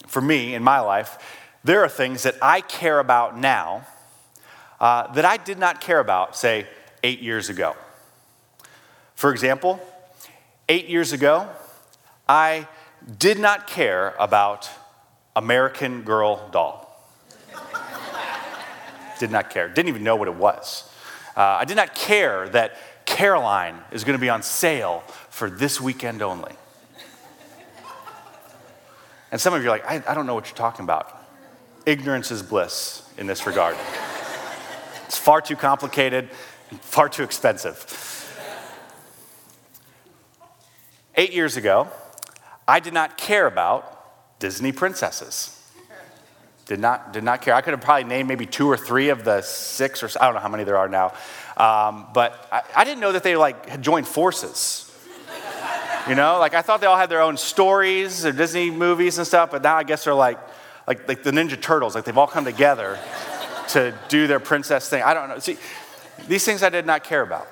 for 0.05 0.21
me 0.21 0.53
in 0.53 0.61
my 0.61 0.79
life, 0.79 1.17
there 1.63 1.83
are 1.83 1.89
things 1.89 2.21
that 2.21 2.35
I 2.39 2.61
care 2.61 2.99
about 2.99 3.35
now 3.35 3.87
uh, 4.79 5.11
that 5.13 5.25
I 5.25 5.37
did 5.37 5.57
not 5.57 5.81
care 5.81 5.99
about, 5.99 6.35
say, 6.35 6.67
eight 7.01 7.19
years 7.19 7.49
ago. 7.49 7.75
For 9.15 9.31
example, 9.31 9.81
eight 10.73 10.89
years 10.89 11.13
ago, 11.13 11.47
I 12.27 12.67
did 13.19 13.37
not 13.37 13.67
care 13.67 14.15
about 14.17 14.67
American 15.35 16.01
Girl 16.01 16.49
doll. 16.51 16.89
did 19.19 19.29
not 19.29 19.51
care. 19.51 19.69
Didn't 19.69 19.89
even 19.89 20.03
know 20.03 20.15
what 20.15 20.27
it 20.27 20.33
was. 20.33 20.89
Uh, 21.37 21.41
I 21.41 21.65
did 21.65 21.77
not 21.77 21.93
care 21.93 22.49
that 22.49 22.75
Caroline 23.05 23.77
is 23.91 24.03
going 24.03 24.17
to 24.17 24.21
be 24.21 24.29
on 24.29 24.41
sale 24.41 25.03
for 25.29 25.47
this 25.47 25.79
weekend 25.79 26.23
only. 26.23 26.53
And 29.31 29.39
some 29.39 29.53
of 29.53 29.61
you 29.61 29.69
are 29.69 29.71
like, 29.71 29.85
I, 29.85 30.01
I 30.07 30.15
don't 30.15 30.25
know 30.25 30.33
what 30.33 30.47
you're 30.47 30.55
talking 30.55 30.85
about. 30.85 31.23
Ignorance 31.85 32.31
is 32.31 32.41
bliss 32.41 33.07
in 33.19 33.27
this 33.27 33.45
regard. 33.45 33.77
it's 35.05 35.17
far 35.19 35.39
too 35.39 35.55
complicated, 35.55 36.31
far 36.81 37.09
too 37.09 37.21
expensive. 37.21 38.22
Eight 41.15 41.33
years 41.33 41.57
ago, 41.57 41.87
I 42.67 42.79
did 42.79 42.93
not 42.93 43.17
care 43.17 43.45
about 43.45 44.39
Disney 44.39 44.71
princesses. 44.71 45.59
Did 46.65 46.79
not, 46.79 47.11
did 47.11 47.23
not 47.23 47.41
care. 47.41 47.53
I 47.53 47.61
could 47.61 47.71
have 47.71 47.81
probably 47.81 48.05
named 48.05 48.29
maybe 48.29 48.45
two 48.45 48.67
or 48.67 48.77
three 48.77 49.09
of 49.09 49.25
the 49.25 49.41
six 49.41 50.01
or 50.01 50.09
I 50.19 50.25
don't 50.25 50.33
know 50.33 50.39
how 50.39 50.49
many 50.49 50.63
there 50.63 50.77
are 50.77 50.87
now. 50.87 51.13
Um, 51.57 52.07
but 52.13 52.47
I, 52.51 52.61
I, 52.77 52.83
didn't 52.83 53.01
know 53.01 53.11
that 53.11 53.21
they 53.21 53.35
like 53.35 53.67
had 53.67 53.81
joined 53.81 54.07
forces. 54.07 54.89
You 56.07 56.15
know, 56.15 56.39
like 56.39 56.53
I 56.53 56.61
thought 56.61 56.81
they 56.81 56.87
all 56.87 56.97
had 56.97 57.09
their 57.09 57.21
own 57.21 57.37
stories 57.37 58.25
or 58.25 58.31
Disney 58.31 58.71
movies 58.71 59.17
and 59.17 59.27
stuff, 59.27 59.51
but 59.51 59.61
now 59.61 59.75
I 59.75 59.83
guess 59.83 60.05
they're 60.05 60.13
like, 60.13 60.39
like, 60.87 61.07
like 61.07 61.23
the 61.23 61.31
Ninja 61.31 61.61
Turtles, 61.61 61.95
like 61.95 62.05
they've 62.05 62.17
all 62.17 62.27
come 62.27 62.43
together 62.43 62.97
to 63.69 63.93
do 64.09 64.27
their 64.27 64.39
princess 64.39 64.89
thing. 64.89 65.03
I 65.03 65.13
don't 65.13 65.29
know. 65.29 65.39
See, 65.39 65.57
these 66.27 66.43
things 66.43 66.63
I 66.63 66.69
did 66.69 66.85
not 66.85 67.03
care 67.03 67.21
about. 67.21 67.47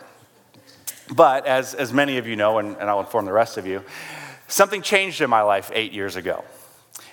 But 1.11 1.45
as, 1.45 1.73
as 1.73 1.91
many 1.91 2.17
of 2.17 2.27
you 2.27 2.35
know, 2.37 2.59
and, 2.59 2.77
and 2.77 2.89
I'll 2.89 3.01
inform 3.01 3.25
the 3.25 3.33
rest 3.33 3.57
of 3.57 3.67
you, 3.67 3.83
something 4.47 4.81
changed 4.81 5.19
in 5.21 5.29
my 5.29 5.41
life 5.41 5.69
eight 5.73 5.91
years 5.91 6.15
ago. 6.15 6.43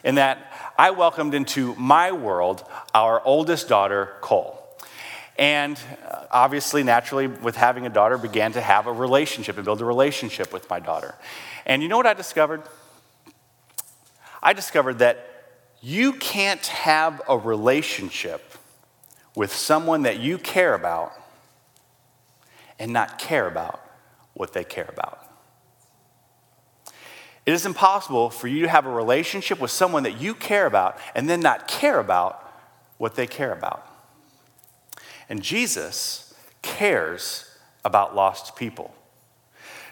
In 0.04 0.14
that 0.14 0.52
I 0.78 0.90
welcomed 0.92 1.34
into 1.34 1.74
my 1.74 2.12
world 2.12 2.64
our 2.94 3.20
oldest 3.24 3.68
daughter, 3.68 4.14
Cole. 4.20 4.54
And 5.36 5.78
uh, 6.08 6.26
obviously, 6.30 6.84
naturally, 6.84 7.26
with 7.26 7.56
having 7.56 7.86
a 7.86 7.90
daughter, 7.90 8.18
began 8.18 8.52
to 8.52 8.60
have 8.60 8.86
a 8.86 8.92
relationship 8.92 9.56
and 9.56 9.64
build 9.64 9.80
a 9.80 9.84
relationship 9.84 10.52
with 10.52 10.70
my 10.70 10.78
daughter. 10.78 11.14
And 11.66 11.82
you 11.82 11.88
know 11.88 11.96
what 11.96 12.06
I 12.06 12.14
discovered? 12.14 12.62
I 14.42 14.52
discovered 14.52 15.00
that 15.00 15.24
you 15.80 16.12
can't 16.12 16.64
have 16.66 17.22
a 17.28 17.36
relationship 17.36 18.54
with 19.34 19.52
someone 19.52 20.02
that 20.02 20.18
you 20.18 20.38
care 20.38 20.74
about 20.74 21.12
and 22.78 22.92
not 22.92 23.18
care 23.18 23.46
about 23.46 23.87
what 24.38 24.52
they 24.52 24.62
care 24.62 24.88
about. 24.88 25.26
It 27.44 27.52
is 27.52 27.66
impossible 27.66 28.30
for 28.30 28.46
you 28.46 28.62
to 28.62 28.68
have 28.68 28.86
a 28.86 28.90
relationship 28.90 29.58
with 29.58 29.70
someone 29.70 30.04
that 30.04 30.20
you 30.20 30.32
care 30.32 30.64
about 30.64 30.98
and 31.14 31.28
then 31.28 31.40
not 31.40 31.66
care 31.66 31.98
about 31.98 32.44
what 32.98 33.16
they 33.16 33.26
care 33.26 33.52
about. 33.52 33.84
And 35.28 35.42
Jesus 35.42 36.34
cares 36.62 37.50
about 37.84 38.14
lost 38.14 38.54
people. 38.54 38.94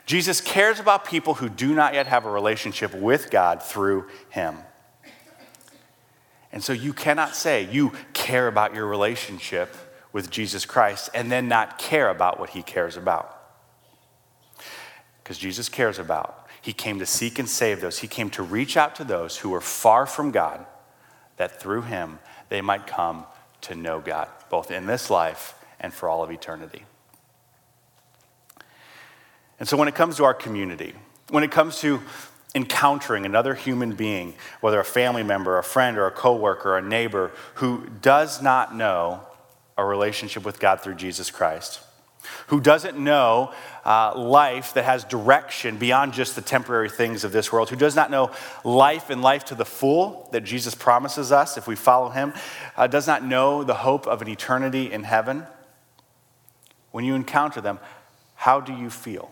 Jesus 0.05 0.41
cares 0.41 0.79
about 0.79 1.05
people 1.05 1.35
who 1.35 1.49
do 1.49 1.75
not 1.75 1.95
yet 1.95 2.07
have 2.07 2.25
a 2.25 2.31
relationship 2.31 2.95
with 2.95 3.31
God 3.31 3.61
through 3.63 4.07
Him. 4.31 4.59
And 6.53 6.63
so 6.63 6.73
you 6.73 6.93
cannot 6.93 7.35
say 7.35 7.69
you 7.69 7.93
care 8.13 8.47
about 8.47 8.75
your 8.75 8.87
relationship 8.87 9.75
with 10.13 10.31
Jesus 10.31 10.65
Christ 10.65 11.11
and 11.15 11.33
then 11.33 11.49
not 11.49 11.79
care 11.79 12.11
about 12.11 12.39
what 12.39 12.51
He 12.51 12.63
cares 12.63 12.97
about. 12.97 13.36
Because 15.27 15.39
Jesus 15.39 15.69
cares 15.69 15.99
about. 15.99 16.47
He 16.63 16.73
came 16.73 17.01
to 17.01 17.07
seek 17.07 17.41
and 17.41 17.49
save 17.49 17.81
those. 17.81 17.99
He 17.99 18.07
came 18.07 18.31
to 18.31 18.45
reach 18.45 18.77
out 18.77 18.95
to 18.95 19.03
those 19.03 19.39
who 19.39 19.49
were 19.49 19.61
far 19.61 20.07
from 20.07 20.31
God, 20.31 20.65
that 21.37 21.61
through 21.61 21.83
Him 21.83 22.21
they 22.49 22.61
might 22.61 22.87
come 22.87 23.27
to 23.63 23.75
know 23.75 23.99
God, 23.99 24.29
both 24.51 24.71
in 24.71 24.87
this 24.87 25.11
life 25.11 25.57
and 25.81 25.93
for 25.93 26.09
all 26.09 26.23
of 26.23 26.31
eternity. 26.31 26.85
And 29.59 29.69
so, 29.69 29.77
when 29.77 29.89
it 29.89 29.97
comes 29.97 30.17
to 30.19 30.25
our 30.25 30.33
community, 30.33 30.95
when 31.31 31.43
it 31.43 31.51
comes 31.51 31.81
to 31.81 32.03
encountering 32.55 33.27
another 33.27 33.57
human 33.57 33.97
being, 33.97 34.35
whether 34.61 34.79
a 34.79 34.85
family 34.85 35.25
member, 35.25 35.59
a 35.59 35.65
friend, 35.65 35.99
or 35.99 36.07
a 36.07 36.13
coworker, 36.13 36.75
or 36.75 36.79
a 36.79 36.83
neighbor 36.83 37.33
who 37.55 37.89
does 38.01 38.41
not 38.41 38.77
know 38.77 39.23
a 39.77 39.85
relationship 39.85 40.45
with 40.45 40.61
God 40.61 40.83
through 40.83 40.95
Jesus 40.95 41.33
Christ, 41.33 41.81
who 42.49 42.61
doesn't 42.61 42.99
know 42.99 43.53
uh, 43.85 44.17
life 44.17 44.75
that 44.75 44.85
has 44.85 45.05
direction 45.05 45.77
beyond 45.77 46.13
just 46.13 46.35
the 46.35 46.43
temporary 46.43 46.89
things 46.89 47.25
of 47.25 47.33
this 47.33 47.53
world, 47.53 47.71
who 47.71 47.77
does 47.77 47.97
not 47.97 48.11
know 48.11 48.31
life 48.65 49.11
and 49.11 49.23
life 49.23 49.45
to 49.45 49.55
the 49.55 49.65
full 49.65 50.29
that 50.33 50.43
Jesus 50.43 50.75
promises 50.75 51.33
us 51.33 51.57
if 51.57 51.67
we 51.67 51.77
follow 51.77 52.09
him, 52.09 52.33
uh, 52.77 52.87
does 52.87 53.07
not 53.07 53.25
know 53.25 53.65
the 53.65 53.75
hope 53.75 54.07
of 54.07 54.23
an 54.23 54.29
eternity 54.29 54.91
in 54.93 55.05
heaven, 55.05 55.47
when 56.91 57.05
you 57.05 57.15
encounter 57.15 57.61
them, 57.61 57.79
how 58.37 58.61
do 58.61 58.73
you 58.73 58.91
feel? 58.91 59.31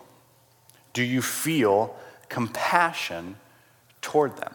Do 0.93 1.03
you 1.03 1.21
feel 1.21 1.95
compassion 2.29 3.37
toward 4.01 4.37
them? 4.37 4.53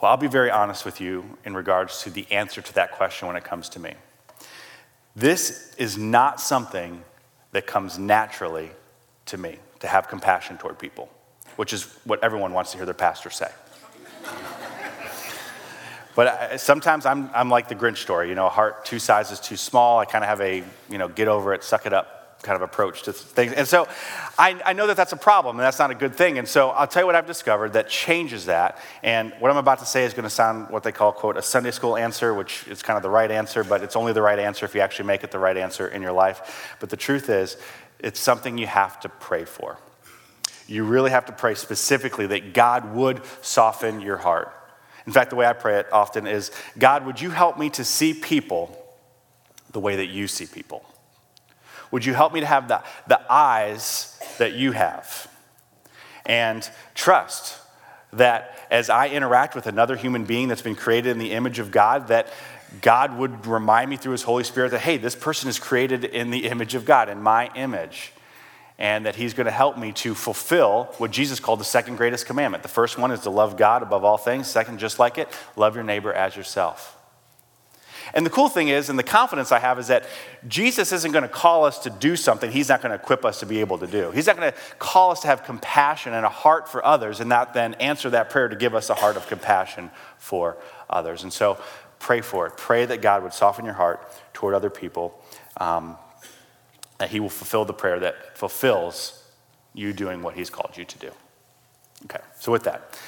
Well, 0.00 0.10
I'll 0.10 0.16
be 0.16 0.28
very 0.28 0.50
honest 0.50 0.84
with 0.84 1.00
you 1.00 1.38
in 1.44 1.54
regards 1.54 2.02
to 2.02 2.10
the 2.10 2.26
answer 2.30 2.62
to 2.62 2.74
that 2.74 2.92
question 2.92 3.26
when 3.26 3.36
it 3.36 3.44
comes 3.44 3.68
to 3.70 3.80
me. 3.80 3.94
This 5.18 5.74
is 5.78 5.98
not 5.98 6.40
something 6.40 7.02
that 7.50 7.66
comes 7.66 7.98
naturally 7.98 8.70
to 9.26 9.36
me 9.36 9.56
to 9.80 9.88
have 9.88 10.06
compassion 10.06 10.58
toward 10.58 10.78
people, 10.78 11.08
which 11.56 11.72
is 11.72 11.92
what 12.04 12.22
everyone 12.22 12.52
wants 12.52 12.70
to 12.70 12.76
hear 12.76 12.84
their 12.84 12.94
pastor 12.94 13.28
say. 13.28 13.50
but 16.14 16.60
sometimes 16.60 17.04
I'm, 17.04 17.30
I'm 17.34 17.50
like 17.50 17.66
the 17.66 17.74
Grinch 17.74 17.96
story, 17.96 18.28
you 18.28 18.36
know, 18.36 18.48
heart 18.48 18.84
two 18.84 19.00
sizes 19.00 19.40
too 19.40 19.56
small. 19.56 19.98
I 19.98 20.04
kind 20.04 20.22
of 20.22 20.28
have 20.30 20.40
a, 20.40 20.62
you 20.88 20.98
know, 20.98 21.08
get 21.08 21.26
over 21.26 21.52
it, 21.52 21.64
suck 21.64 21.84
it 21.84 21.92
up 21.92 22.17
kind 22.42 22.56
of 22.56 22.62
approach 22.62 23.02
to 23.02 23.12
things. 23.12 23.52
And 23.52 23.66
so 23.66 23.88
I, 24.38 24.60
I, 24.64 24.72
know 24.72 24.86
that 24.86 24.96
that's 24.96 25.12
a 25.12 25.16
problem 25.16 25.56
and 25.56 25.64
that's 25.64 25.78
not 25.78 25.90
a 25.90 25.94
good 25.94 26.14
thing. 26.14 26.38
And 26.38 26.46
so 26.46 26.70
I'll 26.70 26.86
tell 26.86 27.02
you 27.02 27.06
what 27.06 27.16
I've 27.16 27.26
discovered 27.26 27.72
that 27.72 27.88
changes 27.88 28.46
that. 28.46 28.78
And 29.02 29.32
what 29.40 29.50
I'm 29.50 29.56
about 29.56 29.80
to 29.80 29.86
say 29.86 30.04
is 30.04 30.14
going 30.14 30.24
to 30.24 30.30
sound 30.30 30.70
what 30.70 30.84
they 30.84 30.92
call, 30.92 31.10
quote, 31.10 31.36
a 31.36 31.42
Sunday 31.42 31.72
school 31.72 31.96
answer, 31.96 32.32
which 32.32 32.66
is 32.68 32.82
kind 32.82 32.96
of 32.96 33.02
the 33.02 33.10
right 33.10 33.30
answer, 33.30 33.64
but 33.64 33.82
it's 33.82 33.96
only 33.96 34.12
the 34.12 34.22
right 34.22 34.38
answer 34.38 34.64
if 34.64 34.74
you 34.74 34.80
actually 34.80 35.06
make 35.06 35.24
it 35.24 35.32
the 35.32 35.38
right 35.38 35.56
answer 35.56 35.88
in 35.88 36.00
your 36.00 36.12
life. 36.12 36.76
But 36.78 36.90
the 36.90 36.96
truth 36.96 37.28
is, 37.28 37.56
it's 37.98 38.20
something 38.20 38.56
you 38.56 38.68
have 38.68 39.00
to 39.00 39.08
pray 39.08 39.44
for. 39.44 39.78
You 40.68 40.84
really 40.84 41.10
have 41.10 41.26
to 41.26 41.32
pray 41.32 41.54
specifically 41.54 42.26
that 42.28 42.52
God 42.54 42.94
would 42.94 43.22
soften 43.42 44.00
your 44.00 44.18
heart. 44.18 44.54
In 45.06 45.12
fact, 45.12 45.30
the 45.30 45.36
way 45.36 45.46
I 45.46 45.54
pray 45.54 45.80
it 45.80 45.92
often 45.92 46.26
is 46.26 46.52
God, 46.78 47.04
would 47.06 47.20
you 47.20 47.30
help 47.30 47.58
me 47.58 47.70
to 47.70 47.84
see 47.84 48.14
people 48.14 48.76
the 49.72 49.80
way 49.80 49.96
that 49.96 50.06
you 50.06 50.28
see 50.28 50.46
people? 50.46 50.84
Would 51.90 52.04
you 52.04 52.14
help 52.14 52.32
me 52.32 52.40
to 52.40 52.46
have 52.46 52.68
the, 52.68 52.82
the 53.06 53.20
eyes 53.32 54.20
that 54.38 54.54
you 54.54 54.72
have? 54.72 55.28
And 56.26 56.68
trust 56.94 57.58
that 58.12 58.66
as 58.70 58.90
I 58.90 59.08
interact 59.08 59.54
with 59.54 59.66
another 59.66 59.96
human 59.96 60.24
being 60.24 60.48
that's 60.48 60.62
been 60.62 60.74
created 60.74 61.10
in 61.10 61.18
the 61.18 61.32
image 61.32 61.58
of 61.58 61.70
God, 61.70 62.08
that 62.08 62.28
God 62.82 63.16
would 63.16 63.46
remind 63.46 63.88
me 63.88 63.96
through 63.96 64.12
His 64.12 64.22
Holy 64.22 64.44
Spirit 64.44 64.72
that, 64.72 64.80
hey, 64.80 64.98
this 64.98 65.14
person 65.14 65.48
is 65.48 65.58
created 65.58 66.04
in 66.04 66.30
the 66.30 66.46
image 66.46 66.74
of 66.74 66.84
God, 66.84 67.08
in 67.08 67.22
my 67.22 67.50
image. 67.54 68.12
And 68.78 69.06
that 69.06 69.16
He's 69.16 69.34
going 69.34 69.46
to 69.46 69.50
help 69.50 69.78
me 69.78 69.92
to 69.92 70.14
fulfill 70.14 70.84
what 70.98 71.10
Jesus 71.10 71.40
called 71.40 71.60
the 71.60 71.64
second 71.64 71.96
greatest 71.96 72.26
commandment. 72.26 72.62
The 72.62 72.68
first 72.68 72.98
one 72.98 73.10
is 73.10 73.20
to 73.20 73.30
love 73.30 73.56
God 73.56 73.82
above 73.82 74.04
all 74.04 74.18
things. 74.18 74.46
Second, 74.48 74.78
just 74.78 74.98
like 74.98 75.18
it, 75.18 75.28
love 75.56 75.74
your 75.74 75.84
neighbor 75.84 76.12
as 76.12 76.36
yourself. 76.36 76.97
And 78.14 78.24
the 78.24 78.30
cool 78.30 78.48
thing 78.48 78.68
is, 78.68 78.88
and 78.88 78.98
the 78.98 79.02
confidence 79.02 79.52
I 79.52 79.58
have, 79.58 79.78
is 79.78 79.88
that 79.88 80.04
Jesus 80.46 80.92
isn't 80.92 81.12
going 81.12 81.22
to 81.22 81.28
call 81.28 81.64
us 81.64 81.78
to 81.80 81.90
do 81.90 82.16
something 82.16 82.50
he's 82.50 82.68
not 82.68 82.82
going 82.82 82.90
to 82.90 83.02
equip 83.02 83.24
us 83.24 83.40
to 83.40 83.46
be 83.46 83.60
able 83.60 83.78
to 83.78 83.86
do. 83.86 84.10
He's 84.10 84.26
not 84.26 84.36
going 84.36 84.50
to 84.52 84.58
call 84.78 85.10
us 85.10 85.20
to 85.20 85.26
have 85.26 85.44
compassion 85.44 86.14
and 86.14 86.24
a 86.24 86.30
heart 86.30 86.68
for 86.68 86.84
others 86.84 87.20
and 87.20 87.28
not 87.28 87.54
then 87.54 87.74
answer 87.74 88.10
that 88.10 88.30
prayer 88.30 88.48
to 88.48 88.56
give 88.56 88.74
us 88.74 88.90
a 88.90 88.94
heart 88.94 89.16
of 89.16 89.26
compassion 89.26 89.90
for 90.18 90.56
others. 90.88 91.22
And 91.22 91.32
so 91.32 91.58
pray 91.98 92.20
for 92.20 92.46
it. 92.46 92.56
Pray 92.56 92.86
that 92.86 93.02
God 93.02 93.22
would 93.22 93.32
soften 93.32 93.64
your 93.64 93.74
heart 93.74 94.06
toward 94.32 94.54
other 94.54 94.70
people, 94.70 95.20
um, 95.58 95.96
that 96.98 97.10
he 97.10 97.20
will 97.20 97.28
fulfill 97.28 97.64
the 97.64 97.74
prayer 97.74 98.00
that 98.00 98.36
fulfills 98.36 99.24
you 99.74 99.92
doing 99.92 100.22
what 100.22 100.34
he's 100.34 100.50
called 100.50 100.76
you 100.76 100.84
to 100.84 100.98
do. 100.98 101.10
Okay, 102.04 102.20
so 102.38 102.52
with 102.52 102.64
that, 102.64 102.98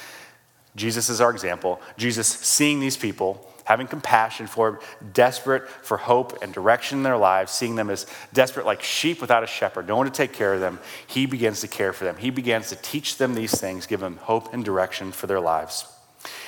Jesus 0.75 1.09
is 1.09 1.21
our 1.21 1.31
example. 1.31 1.81
Jesus 1.97 2.27
seeing 2.27 2.79
these 2.79 2.97
people 2.97 3.50
having 3.71 3.87
compassion 3.87 4.47
for 4.47 4.71
them, 4.71 4.79
desperate 5.13 5.65
for 5.69 5.95
hope 5.95 6.43
and 6.43 6.53
direction 6.53 6.97
in 6.99 7.03
their 7.03 7.15
lives, 7.15 7.53
seeing 7.53 7.75
them 7.75 7.89
as 7.89 8.05
desperate 8.33 8.65
like 8.65 8.83
sheep 8.83 9.21
without 9.21 9.45
a 9.45 9.47
shepherd, 9.47 9.87
no 9.87 9.95
one 9.95 10.05
to 10.05 10.11
take 10.11 10.33
care 10.33 10.53
of 10.53 10.59
them. 10.59 10.77
He 11.07 11.25
begins 11.25 11.61
to 11.61 11.69
care 11.69 11.93
for 11.93 12.03
them. 12.03 12.17
He 12.17 12.31
begins 12.31 12.67
to 12.69 12.75
teach 12.75 13.15
them 13.15 13.33
these 13.33 13.57
things, 13.57 13.85
give 13.85 14.01
them 14.01 14.17
hope 14.17 14.53
and 14.53 14.65
direction 14.65 15.13
for 15.13 15.25
their 15.25 15.39
lives. 15.39 15.85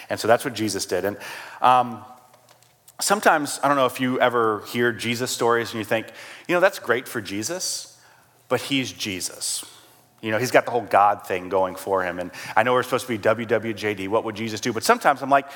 And 0.10 0.20
so 0.20 0.28
that's 0.28 0.44
what 0.44 0.54
Jesus 0.54 0.86
did. 0.86 1.06
And 1.06 1.18
um, 1.62 2.04
sometimes, 3.00 3.58
I 3.64 3.70
don't 3.70 3.78
know 3.78 3.86
if 3.86 4.02
you 4.02 4.20
ever 4.20 4.66
hear 4.68 4.92
Jesus 4.92 5.32
stories 5.32 5.72
and 5.72 5.80
you 5.80 5.86
think, 5.86 6.08
you 6.50 6.56
know, 6.56 6.60
that's 6.60 6.80
great 6.80 7.08
for 7.08 7.22
Jesus, 7.22 7.98
but 8.50 8.60
he's 8.60 8.92
Jesus. 8.92 9.64
You 10.22 10.32
know, 10.32 10.40
he's 10.40 10.52
got 10.52 10.66
the 10.66 10.72
whole 10.72 10.82
God 10.82 11.26
thing 11.26 11.48
going 11.48 11.76
for 11.76 12.04
him. 12.04 12.20
And 12.20 12.32
I 12.54 12.64
know 12.64 12.74
we're 12.74 12.84
supposed 12.84 13.08
to 13.08 13.18
be 13.18 13.46
WWJD, 13.46 14.10
what 14.10 14.26
would 14.26 14.36
Jesus 14.36 14.60
do? 14.60 14.74
But 14.74 14.84
sometimes 14.84 15.22
I'm 15.22 15.30
like, 15.30 15.50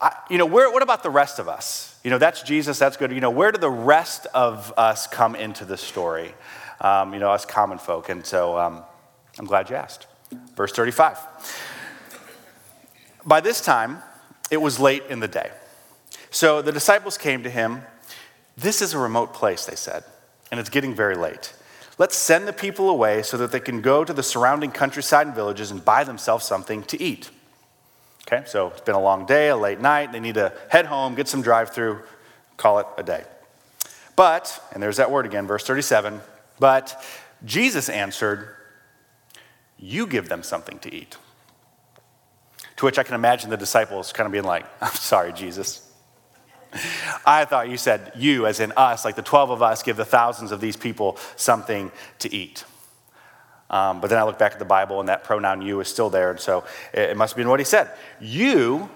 I, 0.00 0.12
you 0.30 0.38
know, 0.38 0.46
where, 0.46 0.70
what 0.70 0.82
about 0.82 1.02
the 1.02 1.10
rest 1.10 1.38
of 1.38 1.48
us? 1.48 1.98
You 2.04 2.10
know, 2.10 2.18
that's 2.18 2.42
Jesus, 2.42 2.78
that's 2.78 2.96
good. 2.96 3.10
You 3.10 3.20
know, 3.20 3.30
where 3.30 3.50
do 3.50 3.58
the 3.58 3.70
rest 3.70 4.26
of 4.32 4.72
us 4.76 5.06
come 5.06 5.34
into 5.34 5.64
the 5.64 5.76
story? 5.76 6.34
Um, 6.80 7.12
you 7.12 7.20
know, 7.20 7.30
us 7.30 7.44
common 7.44 7.78
folk. 7.78 8.08
And 8.08 8.24
so 8.24 8.56
um, 8.56 8.84
I'm 9.38 9.46
glad 9.46 9.70
you 9.70 9.76
asked. 9.76 10.06
Verse 10.54 10.72
35. 10.72 11.18
By 13.24 13.40
this 13.40 13.60
time, 13.60 13.98
it 14.50 14.58
was 14.58 14.78
late 14.78 15.02
in 15.10 15.20
the 15.20 15.28
day. 15.28 15.50
So 16.30 16.62
the 16.62 16.72
disciples 16.72 17.18
came 17.18 17.42
to 17.42 17.50
him. 17.50 17.82
This 18.56 18.80
is 18.82 18.94
a 18.94 18.98
remote 18.98 19.34
place, 19.34 19.66
they 19.66 19.76
said, 19.76 20.04
and 20.50 20.60
it's 20.60 20.70
getting 20.70 20.94
very 20.94 21.16
late. 21.16 21.52
Let's 21.96 22.16
send 22.16 22.46
the 22.46 22.52
people 22.52 22.88
away 22.88 23.22
so 23.22 23.36
that 23.38 23.50
they 23.50 23.60
can 23.60 23.80
go 23.80 24.04
to 24.04 24.12
the 24.12 24.22
surrounding 24.22 24.70
countryside 24.70 25.26
and 25.26 25.34
villages 25.34 25.70
and 25.70 25.84
buy 25.84 26.04
themselves 26.04 26.44
something 26.44 26.84
to 26.84 27.00
eat. 27.02 27.30
Okay, 28.30 28.44
so 28.46 28.68
it's 28.68 28.82
been 28.82 28.94
a 28.94 29.00
long 29.00 29.24
day, 29.24 29.48
a 29.48 29.56
late 29.56 29.80
night. 29.80 30.12
They 30.12 30.20
need 30.20 30.34
to 30.34 30.52
head 30.68 30.84
home, 30.84 31.14
get 31.14 31.28
some 31.28 31.40
drive 31.40 31.70
through, 31.70 32.00
call 32.58 32.78
it 32.78 32.86
a 32.98 33.02
day. 33.02 33.24
But, 34.16 34.62
and 34.74 34.82
there's 34.82 34.98
that 34.98 35.10
word 35.10 35.24
again, 35.24 35.46
verse 35.46 35.64
37, 35.64 36.20
but 36.58 37.02
Jesus 37.46 37.88
answered, 37.88 38.54
You 39.78 40.06
give 40.06 40.28
them 40.28 40.42
something 40.42 40.78
to 40.80 40.94
eat. 40.94 41.16
To 42.76 42.84
which 42.84 42.98
I 42.98 43.02
can 43.02 43.14
imagine 43.14 43.48
the 43.48 43.56
disciples 43.56 44.12
kind 44.12 44.26
of 44.26 44.32
being 44.32 44.44
like, 44.44 44.66
I'm 44.82 44.92
sorry, 44.92 45.32
Jesus. 45.32 45.90
I 47.24 47.46
thought 47.46 47.70
you 47.70 47.78
said 47.78 48.12
you, 48.14 48.46
as 48.46 48.60
in 48.60 48.74
us, 48.76 49.06
like 49.06 49.16
the 49.16 49.22
12 49.22 49.48
of 49.48 49.62
us, 49.62 49.82
give 49.82 49.96
the 49.96 50.04
thousands 50.04 50.52
of 50.52 50.60
these 50.60 50.76
people 50.76 51.16
something 51.36 51.90
to 52.18 52.34
eat. 52.34 52.64
Um, 53.70 54.00
but 54.00 54.08
then 54.08 54.18
I 54.18 54.22
look 54.22 54.38
back 54.38 54.52
at 54.52 54.58
the 54.58 54.64
Bible 54.64 55.00
and 55.00 55.08
that 55.08 55.24
pronoun 55.24 55.60
you 55.62 55.80
is 55.80 55.88
still 55.88 56.10
there. 56.10 56.30
And 56.30 56.40
so 56.40 56.64
it, 56.92 57.10
it 57.10 57.16
must 57.16 57.32
have 57.32 57.36
been 57.36 57.48
what 57.48 57.60
he 57.60 57.64
said. 57.64 57.90
You 58.20 58.88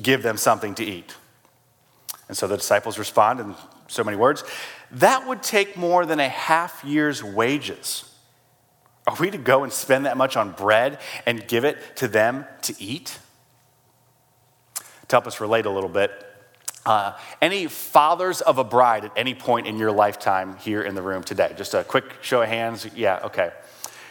give 0.00 0.22
them 0.22 0.36
something 0.36 0.74
to 0.76 0.84
eat. 0.84 1.16
And 2.28 2.36
so 2.36 2.46
the 2.46 2.56
disciples 2.56 2.98
respond 2.98 3.40
in 3.40 3.54
so 3.88 4.04
many 4.04 4.16
words. 4.16 4.44
That 4.92 5.26
would 5.26 5.42
take 5.42 5.76
more 5.76 6.04
than 6.06 6.20
a 6.20 6.28
half 6.28 6.84
year's 6.84 7.24
wages. 7.24 8.04
Are 9.06 9.16
we 9.18 9.30
to 9.30 9.38
go 9.38 9.64
and 9.64 9.72
spend 9.72 10.04
that 10.04 10.18
much 10.18 10.36
on 10.36 10.52
bread 10.52 10.98
and 11.24 11.46
give 11.48 11.64
it 11.64 11.78
to 11.96 12.08
them 12.08 12.44
to 12.62 12.74
eat? 12.78 13.18
To 14.76 15.16
help 15.16 15.26
us 15.26 15.40
relate 15.40 15.64
a 15.64 15.70
little 15.70 15.88
bit, 15.88 16.26
uh, 16.84 17.16
any 17.40 17.66
fathers 17.66 18.42
of 18.42 18.58
a 18.58 18.64
bride 18.64 19.06
at 19.06 19.12
any 19.16 19.34
point 19.34 19.66
in 19.66 19.78
your 19.78 19.90
lifetime 19.90 20.56
here 20.58 20.82
in 20.82 20.94
the 20.94 21.02
room 21.02 21.22
today? 21.22 21.54
Just 21.56 21.72
a 21.72 21.84
quick 21.84 22.04
show 22.20 22.42
of 22.42 22.48
hands. 22.48 22.86
Yeah, 22.94 23.20
okay. 23.24 23.52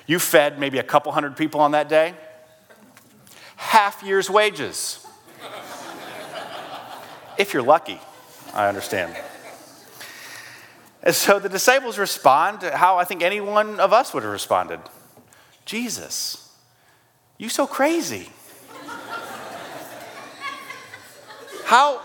You 0.08 0.20
fed 0.20 0.58
maybe 0.58 0.80
a 0.80 0.84
couple 0.84 1.12
hundred 1.12 1.36
people 1.36 1.60
on 1.60 1.72
that 1.72 1.89
day. 1.89 2.15
Half 3.58 4.02
year's 4.04 4.30
wages. 4.30 5.06
if 7.38 7.54
you're 7.54 7.63
lucky, 7.63 8.00
I 8.54 8.67
understand. 8.67 9.15
And 11.04 11.13
so 11.13 11.39
the 11.39 11.50
disciples 11.50 11.98
respond 11.98 12.63
how 12.63 12.98
I 12.98 13.04
think 13.04 13.22
any 13.22 13.41
one 13.41 13.80
of 13.80 13.93
us 13.93 14.13
would 14.13 14.24
have 14.24 14.32
responded 14.32 14.80
Jesus, 15.65 16.50
you 17.38 17.50
so 17.50 17.67
crazy. 17.67 18.30
how, 21.65 22.02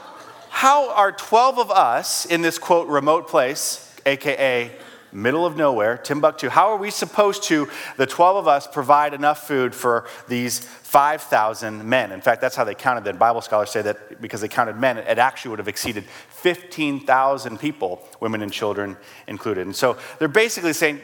how 0.50 0.90
are 0.90 1.12
12 1.12 1.58
of 1.60 1.70
us 1.70 2.26
in 2.26 2.42
this 2.42 2.58
quote 2.58 2.88
remote 2.88 3.28
place, 3.28 3.94
AKA 4.04 4.72
middle 5.12 5.44
of 5.44 5.56
nowhere, 5.56 5.96
Timbuktu. 5.96 6.48
How 6.48 6.70
are 6.72 6.76
we 6.76 6.90
supposed 6.90 7.44
to, 7.44 7.68
the 7.96 8.06
12 8.06 8.36
of 8.36 8.48
us, 8.48 8.66
provide 8.66 9.14
enough 9.14 9.46
food 9.46 9.74
for 9.74 10.06
these 10.28 10.60
5,000 10.60 11.84
men? 11.84 12.12
In 12.12 12.20
fact, 12.20 12.40
that's 12.40 12.56
how 12.56 12.64
they 12.64 12.74
counted 12.74 13.04
them. 13.04 13.18
Bible 13.18 13.40
scholars 13.40 13.70
say 13.70 13.82
that 13.82 14.20
because 14.20 14.40
they 14.40 14.48
counted 14.48 14.76
men, 14.76 14.98
it 14.98 15.18
actually 15.18 15.50
would 15.50 15.58
have 15.58 15.68
exceeded 15.68 16.04
15,000 16.30 17.58
people, 17.58 18.06
women 18.20 18.42
and 18.42 18.52
children 18.52 18.96
included. 19.26 19.66
And 19.66 19.76
so 19.76 19.96
they're 20.18 20.28
basically 20.28 20.72
saying, 20.72 21.00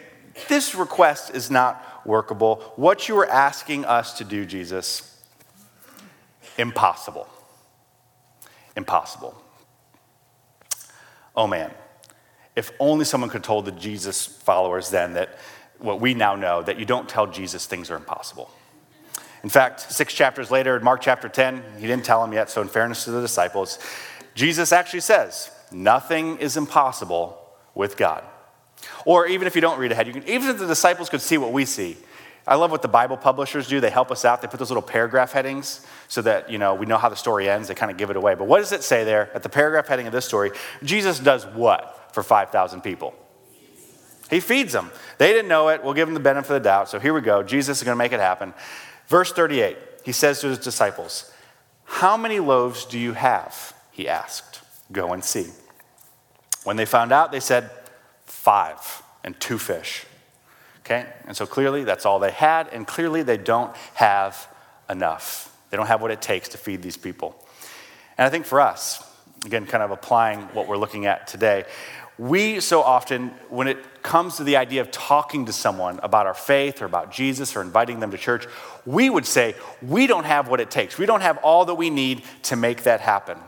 this 0.49 0.75
request 0.75 1.35
is 1.35 1.51
not 1.51 2.07
workable. 2.07 2.57
What 2.77 3.09
you 3.09 3.18
are 3.18 3.29
asking 3.29 3.85
us 3.85 4.18
to 4.18 4.25
do, 4.25 4.47
Jesus, 4.47 5.21
impossible. 6.57 7.29
Impossible. 8.77 9.42
Oh 11.35 11.47
man. 11.47 11.73
If 12.59 12.73
only 12.81 13.05
someone 13.05 13.31
could 13.31 13.38
have 13.38 13.47
told 13.47 13.66
the 13.66 13.71
Jesus 13.71 14.27
followers 14.27 14.90
then 14.90 15.12
that 15.12 15.38
what 15.79 16.01
we 16.01 16.12
now 16.12 16.35
know, 16.35 16.61
that 16.61 16.77
you 16.77 16.85
don't 16.85 17.09
tell 17.09 17.29
Jesus 17.29 17.66
things 17.66 17.88
are 17.88 17.94
impossible. 17.94 18.51
In 19.44 19.49
fact, 19.49 19.92
six 19.92 20.12
chapters 20.12 20.51
later, 20.51 20.77
in 20.77 20.83
Mark 20.83 21.01
chapter 21.01 21.29
10, 21.29 21.62
he 21.79 21.87
didn't 21.87 22.05
tell 22.05 22.21
them 22.21 22.33
yet, 22.33 22.51
so 22.51 22.61
in 22.61 22.66
fairness 22.66 23.05
to 23.05 23.12
the 23.12 23.21
disciples, 23.21 23.79
Jesus 24.35 24.73
actually 24.73 25.03
says, 25.03 25.53
Nothing 25.71 26.38
is 26.38 26.57
impossible 26.57 27.38
with 27.77 27.97
God. 27.97 28.25
Or 29.05 29.29
even 29.29 29.47
if 29.47 29.55
you 29.55 29.61
don't 29.61 29.79
read 29.79 29.92
ahead, 29.92 30.09
you 30.09 30.12
can, 30.12 30.29
even 30.29 30.51
if 30.51 30.59
the 30.59 30.66
disciples 30.66 31.09
could 31.09 31.21
see 31.21 31.38
what 31.38 31.53
we 31.53 31.64
see, 31.64 31.97
I 32.44 32.57
love 32.57 32.73
what 32.73 32.83
the 32.83 32.88
Bible 32.88 33.16
publishers 33.16 33.68
do. 33.68 33.79
They 33.79 33.90
help 33.90 34.11
us 34.11 34.25
out. 34.25 34.42
They 34.42 34.49
put 34.49 34.59
those 34.59 34.71
little 34.71 34.83
paragraph 34.83 35.31
headings 35.31 35.87
so 36.09 36.23
that, 36.23 36.51
you 36.51 36.59
know, 36.59 36.75
we 36.75 36.87
know 36.87 36.99
how 36.99 37.09
the 37.09 37.14
story 37.14 37.49
ends. 37.49 37.68
They 37.68 37.75
kind 37.75 37.92
of 37.92 37.99
give 37.99 38.11
it 38.11 38.16
away. 38.16 38.35
But 38.35 38.49
what 38.49 38.59
does 38.59 38.73
it 38.73 38.83
say 38.83 39.05
there 39.05 39.31
at 39.33 39.44
the 39.44 39.49
paragraph 39.49 39.87
heading 39.87 40.09
of 40.09 40.12
this 40.12 40.25
story? 40.25 40.51
Jesus 40.83 41.21
does 41.21 41.47
what 41.47 41.98
for 42.18 42.24
5,000 42.24 42.81
people? 42.81 43.14
He 44.28 44.40
feeds 44.40 44.72
them. 44.72 44.90
They 45.18 45.33
didn't 45.33 45.48
know 45.48 45.68
it. 45.68 45.85
We'll 45.85 45.94
give 45.94 46.09
them 46.09 46.14
the 46.14 46.20
benefit 46.20 46.50
of 46.50 46.62
the 46.62 46.68
doubt. 46.68 46.88
So 46.88 46.98
here 46.98 47.14
we 47.14 47.20
go. 47.20 47.44
Jesus 47.44 47.78
is 47.78 47.85
going 47.85 47.94
to 47.94 47.98
make 47.98 48.12
it 48.12 48.18
happen. 48.18 48.54
Verse 49.07 49.33
38, 49.33 49.78
he 50.04 50.11
says 50.11 50.40
to 50.40 50.48
his 50.48 50.59
disciples, 50.59 51.33
How 51.85 52.16
many 52.16 52.40
loaves 52.40 52.85
do 52.87 52.98
you 52.98 53.12
have? 53.12 53.72
He 53.92 54.09
asked. 54.09 54.61
Go 54.90 55.12
and 55.12 55.22
see. 55.24 55.46
When 56.64 56.76
they 56.76 56.87
found 56.87 57.12
out, 57.12 57.31
they 57.31 57.40
said, 57.40 57.70
Five 58.26 59.02
and 59.22 59.38
two 59.38 59.57
fish. 59.57 60.04
Okay? 60.81 61.07
And 61.26 61.37
so 61.37 61.46
clearly 61.46 61.85
that's 61.85 62.04
all 62.04 62.18
they 62.18 62.33
had, 62.33 62.68
and 62.72 62.85
clearly 62.85 63.22
they 63.22 63.37
don't 63.37 63.74
have 63.94 64.48
enough. 64.90 65.57
They 65.70 65.76
don't 65.76 65.87
have 65.87 66.02
what 66.02 66.11
it 66.11 66.20
takes 66.20 66.48
to 66.48 66.59
feed 66.59 66.83
these 66.83 66.96
people. 66.96 67.37
And 68.18 68.26
I 68.26 68.31
think 68.31 68.44
for 68.44 68.61
us, 68.61 69.04
again, 69.44 69.66
kind 69.66 69.83
of 69.83 69.90
applying 69.90 70.40
what 70.48 70.66
we're 70.66 70.76
looking 70.76 71.07
at 71.07 71.26
today, 71.26 71.64
we 72.18 72.59
so 72.61 72.83
often, 72.83 73.28
when 73.48 73.68
it 73.68 74.02
comes 74.02 74.37
to 74.37 74.44
the 74.44 74.57
idea 74.57 74.81
of 74.81 74.90
talking 74.90 75.46
to 75.46 75.52
someone 75.52 76.00
about 76.02 76.26
our 76.26 76.35
faith 76.35 76.83
or 76.83 76.85
about 76.85 77.12
Jesus 77.12 77.54
or 77.54 77.62
inviting 77.62 78.00
them 78.00 78.11
to 78.11 78.18
church, 78.18 78.46
we 78.85 79.09
would 79.09 79.24
say, 79.24 79.54
we 79.81 80.07
don't 80.07 80.24
have 80.24 80.48
what 80.48 80.61
it 80.61 80.70
takes. 80.70 80.98
We 80.98 81.07
don't 81.07 81.20
have 81.20 81.38
all 81.38 81.64
that 81.66 81.76
we 81.76 81.90
need 81.90 82.24
to 82.44 82.57
make 82.57 82.83
that 82.83 83.00
happen. 83.00 83.38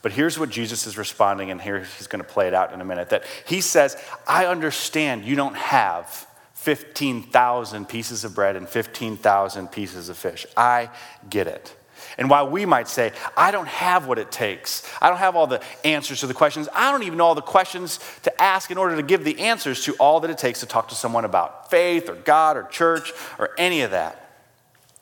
But 0.00 0.12
here's 0.12 0.38
what 0.38 0.50
Jesus 0.50 0.86
is 0.86 0.98
responding, 0.98 1.50
and 1.50 1.60
here 1.60 1.80
he's 1.80 2.06
going 2.06 2.22
to 2.22 2.28
play 2.28 2.48
it 2.48 2.54
out 2.54 2.72
in 2.72 2.80
a 2.80 2.84
minute 2.84 3.10
that 3.10 3.24
he 3.46 3.60
says, 3.60 3.96
I 4.26 4.46
understand 4.46 5.24
you 5.24 5.36
don't 5.36 5.56
have 5.56 6.26
15,000 6.54 7.88
pieces 7.88 8.24
of 8.24 8.34
bread 8.34 8.54
and 8.54 8.68
15,000 8.68 9.68
pieces 9.68 10.08
of 10.08 10.16
fish. 10.16 10.46
I 10.56 10.90
get 11.28 11.48
it. 11.48 11.76
And 12.18 12.28
while 12.28 12.48
we 12.48 12.66
might 12.66 12.88
say, 12.88 13.12
I 13.36 13.50
don't 13.50 13.68
have 13.68 14.06
what 14.06 14.18
it 14.18 14.30
takes, 14.30 14.88
I 15.00 15.08
don't 15.08 15.18
have 15.18 15.36
all 15.36 15.46
the 15.46 15.62
answers 15.84 16.20
to 16.20 16.26
the 16.26 16.34
questions, 16.34 16.68
I 16.74 16.90
don't 16.92 17.02
even 17.04 17.18
know 17.18 17.26
all 17.26 17.34
the 17.34 17.42
questions 17.42 17.98
to 18.22 18.42
ask 18.42 18.70
in 18.70 18.78
order 18.78 18.96
to 18.96 19.02
give 19.02 19.24
the 19.24 19.40
answers 19.40 19.84
to 19.84 19.94
all 19.94 20.20
that 20.20 20.30
it 20.30 20.38
takes 20.38 20.60
to 20.60 20.66
talk 20.66 20.88
to 20.88 20.94
someone 20.94 21.24
about 21.24 21.70
faith 21.70 22.08
or 22.08 22.14
God 22.14 22.56
or 22.56 22.64
church 22.64 23.12
or 23.38 23.50
any 23.58 23.82
of 23.82 23.92
that. 23.92 24.18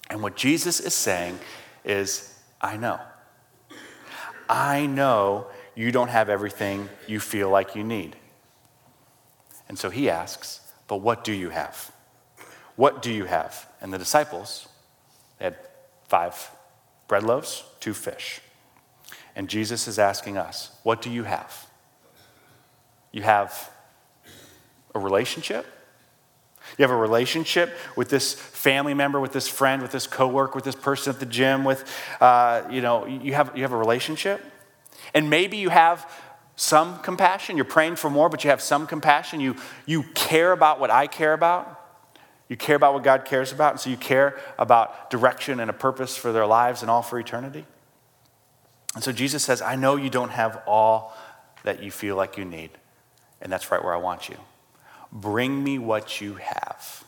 And 0.09 0.23
what 0.23 0.37
Jesus 0.37 0.81
is 0.81 0.95
saying 0.95 1.39
is, 1.85 2.35
I 2.61 2.77
know. 2.77 3.01
I 4.49 4.87
know 4.87 5.47
you 5.75 5.93
don't 5.93 6.09
have 6.09 6.29
everything 6.29 6.89
you 7.07 7.21
feel 7.21 7.49
like 7.49 7.77
you 7.77 7.85
need. 7.85 8.17
And 9.69 9.79
so 9.79 9.89
he 9.89 10.11
asks, 10.11 10.61
But 10.89 10.97
what 10.97 11.23
do 11.23 11.33
you 11.33 11.51
have? 11.51 11.93
What 12.75 13.03
do 13.03 13.13
you 13.13 13.25
have? 13.25 13.69
And 13.81 13.93
the 13.93 13.99
disciples, 13.99 14.69
they 15.39 15.45
had 15.47 15.57
five 16.09 16.51
bread 17.11 17.25
loaves, 17.25 17.65
two 17.81 17.93
fish. 17.93 18.41
And 19.35 19.49
Jesus 19.49 19.89
is 19.89 19.99
asking 19.99 20.39
us, 20.39 20.71
What 20.85 21.03
do 21.03 21.11
you 21.11 21.25
have? 21.25 21.67
You 23.11 23.23
have 23.23 23.69
a 24.95 25.01
relationship? 25.01 25.67
You 26.79 26.85
have 26.85 26.93
a 26.93 26.97
relationship 26.97 27.77
with 27.97 28.11
this 28.11 28.33
family 28.33 28.95
member, 28.95 29.19
with 29.19 29.33
this 29.33 29.49
friend, 29.49 29.83
with 29.83 29.91
this 29.91 30.07
coworker, 30.07 30.55
with 30.55 30.63
this 30.63 30.77
person 30.77 31.13
at 31.13 31.19
the 31.19 31.27
gym, 31.27 31.65
with, 31.65 31.85
uh, 32.21 32.63
you 32.71 32.81
know, 32.81 33.07
you 33.07 33.35
have, 33.35 33.57
you 33.57 33.63
have 33.63 33.73
a 33.73 33.77
relationship. 33.77 34.41
And 35.13 35.29
maybe 35.29 35.57
you 35.57 35.71
have 35.71 36.09
some 36.55 37.01
compassion. 37.01 37.57
You're 37.57 37.65
praying 37.65 37.97
for 37.97 38.09
more, 38.09 38.29
but 38.29 38.45
you 38.45 38.51
have 38.51 38.63
some 38.63 38.87
compassion. 38.87 39.41
You, 39.41 39.57
you 39.85 40.05
care 40.15 40.53
about 40.53 40.79
what 40.79 40.91
I 40.91 41.09
care 41.09 41.33
about. 41.33 41.80
You 42.51 42.57
care 42.57 42.75
about 42.75 42.95
what 42.95 43.05
God 43.05 43.25
cares 43.25 43.53
about, 43.53 43.75
and 43.75 43.81
so 43.81 43.91
you 43.91 43.97
care 43.97 44.37
about 44.59 45.09
direction 45.09 45.61
and 45.61 45.71
a 45.71 45.73
purpose 45.73 46.17
for 46.17 46.33
their 46.33 46.47
lives 46.47 46.83
and 46.83 46.91
all 46.91 47.01
for 47.01 47.17
eternity. 47.17 47.65
And 48.97 49.05
so 49.05 49.13
Jesus 49.13 49.45
says, 49.45 49.63
I 49.63 49.77
know 49.77 49.95
you 49.95 50.11
don't 50.11 50.33
have 50.33 50.61
all 50.67 51.17
that 51.63 51.81
you 51.81 51.93
feel 51.93 52.17
like 52.17 52.37
you 52.37 52.45
need, 52.45 52.71
and 53.41 53.53
that's 53.53 53.71
right 53.71 53.83
where 53.83 53.95
I 53.95 53.99
want 53.99 54.29
you. 54.29 54.37
Bring 55.13 55.63
me 55.63 55.79
what 55.79 56.21
you 56.21 56.35
have. 56.35 57.05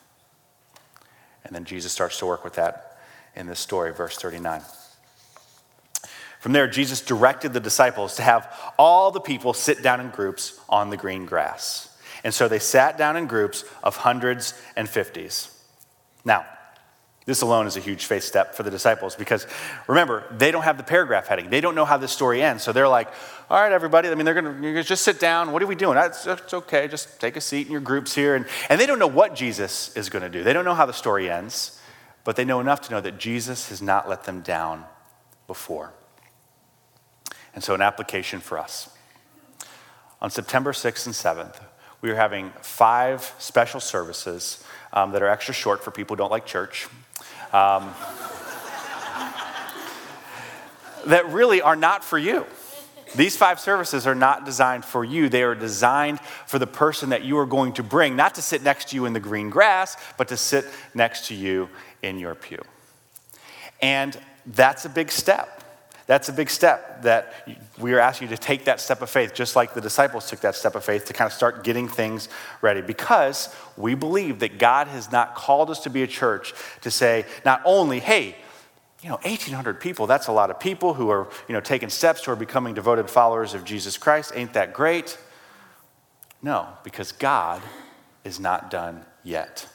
And 1.44 1.52
then 1.52 1.64
Jesus 1.64 1.90
starts 1.92 2.20
to 2.20 2.26
work 2.26 2.44
with 2.44 2.55
that 2.55 3.00
in 3.35 3.48
this 3.48 3.59
story, 3.59 3.92
verse 3.92 4.16
39. 4.16 4.62
From 6.38 6.52
there, 6.52 6.68
Jesus 6.68 7.00
directed 7.00 7.52
the 7.52 7.59
disciples 7.59 8.14
to 8.14 8.22
have 8.22 8.52
all 8.78 9.11
the 9.11 9.20
people 9.20 9.55
sit 9.55 9.83
down 9.83 10.00
in 10.00 10.11
groups 10.11 10.61
on 10.68 10.90
the 10.90 10.96
green 10.96 11.26
grass. 11.26 11.88
And 12.24 12.32
so 12.32 12.48
they 12.48 12.58
sat 12.58 12.96
down 12.98 13.16
in 13.16 13.26
groups 13.26 13.64
of 13.82 13.96
hundreds 13.96 14.54
and 14.76 14.88
fifties. 14.88 15.50
Now, 16.24 16.46
this 17.24 17.42
alone 17.42 17.68
is 17.68 17.76
a 17.76 17.80
huge 17.80 18.06
faith 18.06 18.24
step 18.24 18.54
for 18.54 18.64
the 18.64 18.70
disciples 18.70 19.14
because 19.14 19.46
remember, 19.87 20.24
they 20.32 20.50
don't 20.50 20.64
have 20.64 20.76
the 20.76 20.82
paragraph 20.82 21.28
heading. 21.28 21.50
They 21.50 21.61
don't 21.61 21.76
know 21.76 21.85
how 21.85 21.96
this 21.96 22.11
story 22.11 22.42
ends. 22.42 22.64
So 22.64 22.72
they're 22.72 22.88
like, 22.88 23.08
all 23.48 23.61
right, 23.61 23.70
everybody, 23.70 24.08
I 24.08 24.14
mean, 24.16 24.24
they're 24.24 24.40
going 24.40 24.61
to 24.61 24.82
just 24.82 25.04
sit 25.04 25.20
down. 25.20 25.52
What 25.52 25.62
are 25.62 25.68
we 25.68 25.76
doing? 25.76 25.96
It's, 25.98 26.26
it's 26.26 26.52
okay. 26.52 26.88
Just 26.88 27.20
take 27.20 27.37
a 27.37 27.40
seat 27.40 27.66
in 27.66 27.72
your 27.72 27.80
groups 27.80 28.12
here. 28.14 28.35
And, 28.35 28.46
and 28.68 28.80
they 28.80 28.87
don't 28.87 28.98
know 28.98 29.06
what 29.06 29.37
Jesus 29.37 29.96
is 29.96 30.08
going 30.08 30.24
to 30.24 30.28
do. 30.28 30.42
They 30.42 30.52
don't 30.52 30.64
know 30.64 30.74
how 30.74 30.87
the 30.87 30.92
story 30.92 31.30
ends, 31.30 31.80
but 32.24 32.35
they 32.35 32.44
know 32.44 32.58
enough 32.58 32.80
to 32.82 32.90
know 32.90 33.00
that 33.00 33.18
Jesus 33.18 33.68
has 33.68 33.80
not 33.80 34.08
let 34.08 34.24
them 34.24 34.40
down 34.40 34.85
before. 35.46 35.92
And 37.54 37.62
so, 37.62 37.74
an 37.74 37.82
application 37.82 38.40
for 38.40 38.58
us. 38.58 38.88
On 40.20 40.30
September 40.30 40.72
6th 40.72 41.06
and 41.06 41.14
7th, 41.14 41.61
we 42.03 42.11
are 42.11 42.17
having 42.17 42.51
five 42.61 43.33
special 43.38 43.81
services 43.81 44.62
um, 44.93 45.12
that 45.12 45.23
are 45.23 45.29
extra 45.29 45.55
short 45.55 45.83
for 45.83 45.91
people 45.91 46.17
who 46.17 46.19
don't 46.19 46.31
like 46.31 46.45
church. 46.45 46.88
Um, 47.53 47.95
that 51.07 51.29
really 51.31 51.62
are 51.62 51.77
not 51.77 52.05
for 52.05 52.19
you. 52.19 52.45
These 53.15 53.37
five 53.37 53.61
services 53.61 54.07
are 54.07 54.15
not 54.15 54.45
designed 54.45 54.85
for 54.85 55.05
you. 55.05 55.29
They 55.29 55.43
are 55.43 55.55
designed 55.55 56.19
for 56.47 56.59
the 56.59 56.67
person 56.67 57.11
that 57.11 57.25
you 57.25 57.38
are 57.38 57.47
going 57.47 57.75
to 57.75 57.83
bring, 57.83 58.17
not 58.17 58.35
to 58.37 58.43
sit 58.43 58.62
next 58.62 58.88
to 58.88 58.97
you 58.97 59.05
in 59.05 59.12
the 59.12 59.21
green 59.21 59.51
grass, 59.51 59.97
but 60.17 60.29
to 60.29 60.37
sit 60.37 60.65
next 60.95 61.27
to 61.27 61.35
you 61.35 61.69
in 62.03 62.19
your 62.19 62.35
pew. 62.35 62.61
And 63.81 64.19
that's 64.47 64.87
a 64.87 64.88
big 64.88 65.11
step. 65.11 65.62
That's 66.12 66.29
a 66.29 66.33
big 66.35 66.51
step 66.51 67.05
that 67.05 67.48
we 67.79 67.94
are 67.94 67.98
asking 67.98 68.29
you 68.29 68.37
to 68.37 68.42
take 68.42 68.66
that 68.66 68.83
step 68.83 69.01
of 69.01 69.09
faith, 69.09 69.33
just 69.33 69.57
like 69.57 69.72
the 69.72 69.81
disciples 69.81 70.29
took 70.29 70.40
that 70.40 70.55
step 70.55 70.75
of 70.75 70.85
faith 70.85 71.07
to 71.07 71.14
kind 71.14 71.25
of 71.25 71.33
start 71.33 71.64
getting 71.64 71.88
things 71.88 72.29
ready. 72.61 72.83
Because 72.83 73.48
we 73.79 73.94
believe 73.94 74.40
that 74.40 74.59
God 74.59 74.88
has 74.88 75.11
not 75.11 75.35
called 75.35 75.70
us 75.70 75.81
to 75.85 75.88
be 75.88 76.03
a 76.03 76.07
church 76.07 76.53
to 76.83 76.90
say, 76.90 77.25
not 77.46 77.62
only, 77.64 77.98
hey, 77.98 78.37
you 79.03 79.09
know, 79.09 79.18
1,800 79.22 79.81
people, 79.81 80.07
that's 80.07 80.27
a 80.27 80.33
lot 80.33 80.51
of 80.51 80.61
people 80.61 80.92
who 80.92 81.09
are, 81.09 81.31
you 81.48 81.55
know, 81.55 81.62
taking 81.62 81.88
steps 81.88 82.20
toward 82.20 82.38
becoming 82.38 82.75
devoted 82.75 83.09
followers 83.09 83.55
of 83.55 83.64
Jesus 83.64 83.96
Christ. 83.96 84.33
Ain't 84.35 84.53
that 84.53 84.75
great? 84.75 85.16
No, 86.42 86.68
because 86.85 87.12
God 87.12 87.62
is 88.22 88.38
not 88.38 88.70
done 88.70 89.07
yet. 89.25 89.66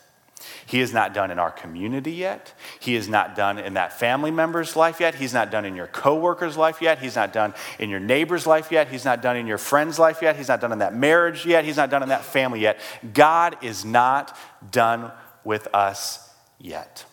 He 0.65 0.81
is 0.81 0.93
not 0.93 1.13
done 1.13 1.31
in 1.31 1.39
our 1.39 1.51
community 1.51 2.11
yet. 2.11 2.53
He 2.79 2.95
is 2.95 3.07
not 3.07 3.35
done 3.35 3.57
in 3.57 3.73
that 3.75 3.97
family 3.99 4.31
member's 4.31 4.75
life 4.75 4.99
yet. 4.99 5.15
He's 5.15 5.33
not 5.33 5.49
done 5.49 5.65
in 5.65 5.75
your 5.75 5.87
coworker's 5.87 6.57
life 6.57 6.81
yet. 6.81 6.99
He's 6.99 7.15
not 7.15 7.33
done 7.33 7.53
in 7.79 7.89
your 7.89 7.99
neighbor's 7.99 8.45
life 8.45 8.71
yet. 8.71 8.89
He's 8.89 9.05
not 9.05 9.21
done 9.21 9.37
in 9.37 9.47
your 9.47 9.57
friend's 9.57 9.97
life 9.97 10.21
yet. 10.21 10.35
He's 10.35 10.49
not 10.49 10.61
done 10.61 10.71
in 10.71 10.79
that 10.79 10.93
marriage 10.93 11.45
yet. 11.45 11.65
He's 11.65 11.77
not 11.77 11.89
done 11.89 12.03
in 12.03 12.09
that 12.09 12.23
family 12.23 12.59
yet. 12.59 12.79
God 13.13 13.57
is 13.63 13.85
not 13.85 14.37
done 14.71 15.11
with 15.43 15.67
us 15.73 16.29
yet. 16.59 17.05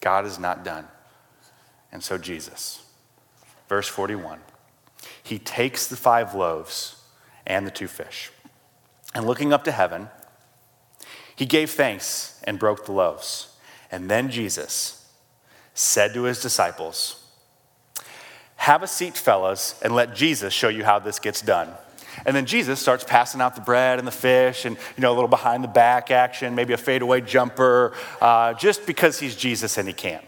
God 0.00 0.26
is 0.26 0.38
not 0.38 0.64
done. 0.64 0.86
And 1.90 2.02
so, 2.04 2.18
Jesus, 2.18 2.84
verse 3.68 3.88
41, 3.88 4.40
he 5.22 5.38
takes 5.38 5.86
the 5.86 5.96
five 5.96 6.34
loaves 6.34 7.02
and 7.46 7.66
the 7.66 7.70
two 7.70 7.88
fish, 7.88 8.30
and 9.14 9.26
looking 9.26 9.52
up 9.52 9.64
to 9.64 9.72
heaven, 9.72 10.08
he 11.38 11.46
gave 11.46 11.70
thanks 11.70 12.40
and 12.42 12.58
broke 12.58 12.84
the 12.84 12.90
loaves. 12.90 13.54
And 13.92 14.10
then 14.10 14.28
Jesus 14.28 15.08
said 15.72 16.12
to 16.14 16.24
his 16.24 16.42
disciples, 16.42 17.24
Have 18.56 18.82
a 18.82 18.88
seat, 18.88 19.16
fellas, 19.16 19.80
and 19.80 19.94
let 19.94 20.16
Jesus 20.16 20.52
show 20.52 20.68
you 20.68 20.82
how 20.82 20.98
this 20.98 21.20
gets 21.20 21.40
done. 21.40 21.68
And 22.26 22.34
then 22.34 22.44
Jesus 22.44 22.80
starts 22.80 23.04
passing 23.04 23.40
out 23.40 23.54
the 23.54 23.60
bread 23.60 24.00
and 24.00 24.08
the 24.08 24.10
fish 24.10 24.64
and, 24.64 24.76
you 24.96 25.00
know, 25.00 25.12
a 25.12 25.14
little 25.14 25.28
behind 25.28 25.62
the 25.62 25.68
back 25.68 26.10
action, 26.10 26.56
maybe 26.56 26.72
a 26.72 26.76
fadeaway 26.76 27.20
jumper, 27.20 27.94
uh, 28.20 28.54
just 28.54 28.84
because 28.84 29.20
he's 29.20 29.36
Jesus 29.36 29.78
and 29.78 29.86
he 29.86 29.94
can. 29.94 30.20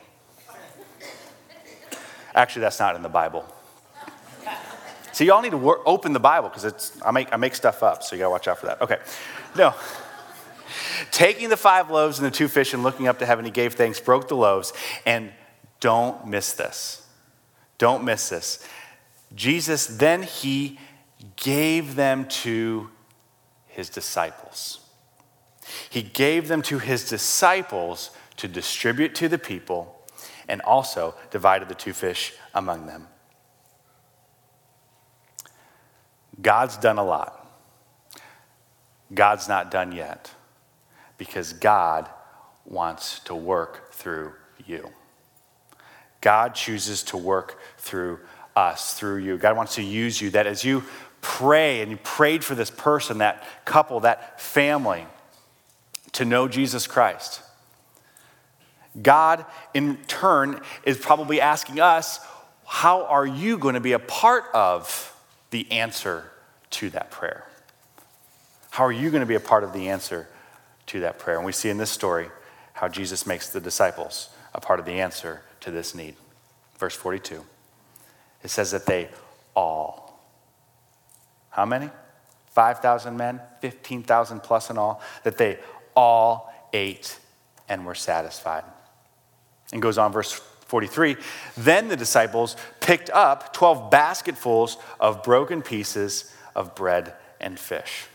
Actually, 2.36 2.62
that's 2.62 2.78
not 2.78 2.94
in 2.94 3.02
the 3.02 3.08
Bible. 3.08 3.44
So 5.10 5.24
y'all 5.24 5.42
need 5.42 5.50
to 5.50 5.56
work, 5.56 5.80
open 5.86 6.12
the 6.12 6.20
Bible 6.20 6.50
because 6.50 6.64
it's 6.64 6.96
I 7.04 7.10
make 7.10 7.32
I 7.32 7.36
make 7.36 7.56
stuff 7.56 7.82
up, 7.82 8.04
so 8.04 8.14
you 8.14 8.20
gotta 8.20 8.30
watch 8.30 8.46
out 8.46 8.58
for 8.58 8.66
that. 8.66 8.80
Okay, 8.80 8.98
no. 9.56 9.74
Taking 11.10 11.48
the 11.48 11.56
five 11.56 11.90
loaves 11.90 12.18
and 12.18 12.26
the 12.26 12.30
two 12.30 12.48
fish 12.48 12.74
and 12.74 12.82
looking 12.82 13.08
up 13.08 13.18
to 13.18 13.26
heaven, 13.26 13.44
he 13.44 13.50
gave 13.50 13.74
thanks, 13.74 14.00
broke 14.00 14.28
the 14.28 14.36
loaves, 14.36 14.72
and 15.06 15.32
don't 15.80 16.26
miss 16.26 16.52
this. 16.52 17.06
Don't 17.78 18.04
miss 18.04 18.28
this. 18.28 18.66
Jesus, 19.34 19.86
then 19.86 20.22
he 20.22 20.78
gave 21.36 21.96
them 21.96 22.26
to 22.26 22.90
his 23.66 23.88
disciples. 23.88 24.80
He 25.88 26.02
gave 26.02 26.48
them 26.48 26.62
to 26.62 26.78
his 26.78 27.08
disciples 27.08 28.10
to 28.36 28.48
distribute 28.48 29.14
to 29.16 29.28
the 29.28 29.38
people 29.38 29.96
and 30.48 30.60
also 30.62 31.14
divided 31.30 31.68
the 31.68 31.74
two 31.74 31.92
fish 31.92 32.34
among 32.54 32.86
them. 32.86 33.06
God's 36.42 36.76
done 36.76 36.98
a 36.98 37.04
lot. 37.04 37.36
God's 39.12 39.48
not 39.48 39.70
done 39.70 39.92
yet 39.92 40.34
because 41.20 41.52
God 41.52 42.08
wants 42.64 43.20
to 43.20 43.34
work 43.34 43.92
through 43.92 44.32
you. 44.64 44.88
God 46.22 46.54
chooses 46.54 47.02
to 47.02 47.18
work 47.18 47.60
through 47.76 48.20
us, 48.56 48.94
through 48.94 49.18
you. 49.18 49.36
God 49.36 49.54
wants 49.54 49.74
to 49.74 49.82
use 49.82 50.18
you 50.18 50.30
that 50.30 50.46
as 50.46 50.64
you 50.64 50.82
pray 51.20 51.82
and 51.82 51.90
you 51.90 51.98
prayed 51.98 52.42
for 52.42 52.54
this 52.54 52.70
person, 52.70 53.18
that 53.18 53.44
couple, 53.66 54.00
that 54.00 54.40
family, 54.40 55.06
to 56.12 56.24
know 56.24 56.48
Jesus 56.48 56.86
Christ. 56.86 57.42
God, 59.02 59.44
in 59.74 59.98
turn, 60.08 60.62
is 60.84 60.96
probably 60.96 61.38
asking 61.38 61.80
us, 61.80 62.18
how 62.64 63.04
are 63.04 63.26
you 63.26 63.58
going 63.58 63.74
to 63.74 63.80
be 63.80 63.92
a 63.92 63.98
part 63.98 64.44
of 64.54 65.14
the 65.50 65.70
answer 65.70 66.32
to 66.70 66.88
that 66.90 67.10
prayer? 67.10 67.44
How 68.70 68.84
are 68.84 68.92
you 68.92 69.10
going 69.10 69.20
to 69.20 69.26
be 69.26 69.34
a 69.34 69.40
part 69.40 69.64
of 69.64 69.74
the 69.74 69.90
answer 69.90 70.26
to 70.90 71.00
that 71.00 71.18
prayer? 71.18 71.36
And 71.36 71.46
we 71.46 71.52
see 71.52 71.68
in 71.68 71.78
this 71.78 71.90
story 71.90 72.28
how 72.72 72.88
Jesus 72.88 73.26
makes 73.26 73.50
the 73.50 73.60
disciples 73.60 74.30
a 74.54 74.60
part 74.60 74.80
of 74.80 74.86
the 74.86 75.00
answer 75.00 75.42
to 75.60 75.70
this 75.70 75.94
need. 75.94 76.16
Verse 76.78 76.94
42. 76.94 77.44
It 78.42 78.48
says 78.48 78.70
that 78.72 78.86
they 78.86 79.08
all, 79.54 80.20
how 81.50 81.64
many? 81.64 81.90
5,000 82.52 83.16
men, 83.16 83.40
15,000 83.60 84.40
plus 84.40 84.70
in 84.70 84.78
all, 84.78 85.00
that 85.22 85.38
they 85.38 85.58
all 85.94 86.52
ate 86.72 87.18
and 87.68 87.86
were 87.86 87.94
satisfied. 87.94 88.64
And 89.72 89.80
goes 89.80 89.98
on, 89.98 90.12
verse 90.12 90.32
43 90.32 91.16
Then 91.56 91.88
the 91.88 91.96
disciples 91.96 92.56
picked 92.80 93.10
up 93.10 93.52
12 93.52 93.90
basketfuls 93.90 94.78
of 94.98 95.22
broken 95.22 95.62
pieces 95.62 96.34
of 96.56 96.74
bread 96.74 97.14
and 97.40 97.58
fish. 97.58 98.06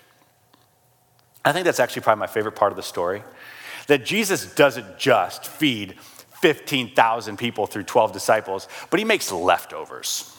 I 1.45 1.51
think 1.51 1.65
that's 1.65 1.79
actually 1.79 2.01
probably 2.01 2.21
my 2.21 2.27
favorite 2.27 2.55
part 2.55 2.71
of 2.71 2.75
the 2.75 2.83
story. 2.83 3.23
That 3.87 4.03
Jesus 4.03 4.53
doesn't 4.55 4.97
just 4.97 5.45
feed 5.47 5.99
15,000 6.41 7.37
people 7.37 7.67
through 7.67 7.83
12 7.83 8.11
disciples, 8.11 8.67
but 8.89 8.99
he 8.99 9.05
makes 9.05 9.31
leftovers. 9.31 10.35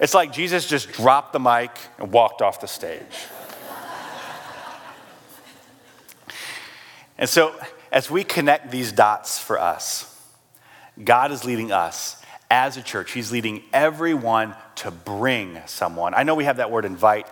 It's 0.00 0.12
like 0.12 0.32
Jesus 0.32 0.68
just 0.68 0.92
dropped 0.92 1.32
the 1.32 1.38
mic 1.38 1.70
and 1.98 2.10
walked 2.10 2.42
off 2.42 2.60
the 2.60 2.66
stage. 2.66 3.00
and 7.16 7.28
so, 7.28 7.54
as 7.92 8.10
we 8.10 8.24
connect 8.24 8.72
these 8.72 8.90
dots 8.90 9.38
for 9.38 9.56
us, 9.56 10.10
God 11.02 11.30
is 11.30 11.44
leading 11.44 11.70
us 11.70 12.20
as 12.50 12.76
a 12.76 12.82
church. 12.82 13.12
He's 13.12 13.30
leading 13.30 13.62
everyone 13.72 14.56
to 14.76 14.90
bring 14.90 15.60
someone. 15.66 16.12
I 16.12 16.24
know 16.24 16.34
we 16.34 16.44
have 16.44 16.56
that 16.56 16.72
word 16.72 16.84
invite. 16.84 17.28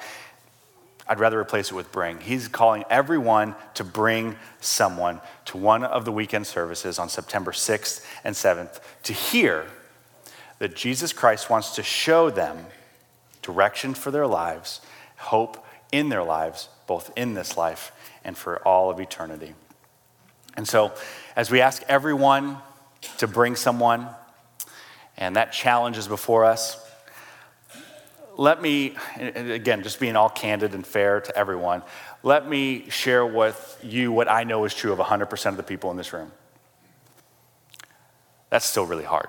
I'd 1.09 1.19
rather 1.19 1.39
replace 1.39 1.71
it 1.71 1.75
with 1.75 1.91
bring. 1.93 2.21
He's 2.21 2.49
calling 2.49 2.85
everyone 2.89 3.55
to 3.75 3.85
bring 3.85 4.37
someone 4.61 5.21
to 5.47 5.57
one 5.57 5.85
of 5.85 6.05
the 6.05 6.13
weekend 6.13 6.47
services 6.47 6.99
on 6.99 7.09
September 7.09 7.53
6th 7.53 8.07
and 8.25 8.35
7th 8.35 8.81
to 9.05 9.13
hear 9.13 9.67
that 10.59 10.77
Jesus 10.77 11.13
Christ 11.13 11.51
wants 11.51 11.75
to 11.75 11.83
show 11.83 12.31
them 12.31 12.67
direction 13.43 13.95
for 13.95 14.11
their 14.11 14.27
lives, 14.27 14.81
hope 15.17 15.65
in 15.91 16.09
their 16.09 16.23
lives, 16.23 16.69
both 16.87 17.11
in 17.17 17.35
this 17.35 17.57
life 17.57 17.93
and 18.25 18.37
for 18.37 18.59
all 18.67 18.89
of 18.89 19.01
eternity. 19.01 19.55
And 20.57 20.69
so, 20.69 20.93
as 21.35 21.51
we 21.51 21.61
ask 21.61 21.83
everyone 21.89 22.59
to 23.19 23.27
bring 23.27 23.57
someone, 23.57 24.09
and 25.17 25.37
that 25.37 25.53
challenge 25.53 25.99
is 25.99 26.09
before 26.09 26.45
us, 26.45 26.82
let 28.37 28.63
me, 28.63 28.95
again, 29.17 29.83
just 29.83 30.01
being 30.01 30.17
all 30.17 30.29
candid 30.29 30.75
and 30.75 30.87
fair 30.87 31.21
to 31.21 31.37
everyone, 31.37 31.83
let 32.23 32.49
me 32.49 32.89
share 32.89 33.27
with 33.27 33.79
you 33.83 34.13
what 34.13 34.29
I 34.29 34.45
know 34.45 34.65
is 34.65 34.75
true 34.75 34.93
of 34.93 34.99
100% 34.99 35.47
of 35.47 35.57
the 35.57 35.63
people 35.63 35.91
in 35.91 35.97
this 35.97 36.13
room. 36.13 36.33
That's 38.51 38.65
still 38.65 38.87
really 38.87 39.05
hard. 39.05 39.29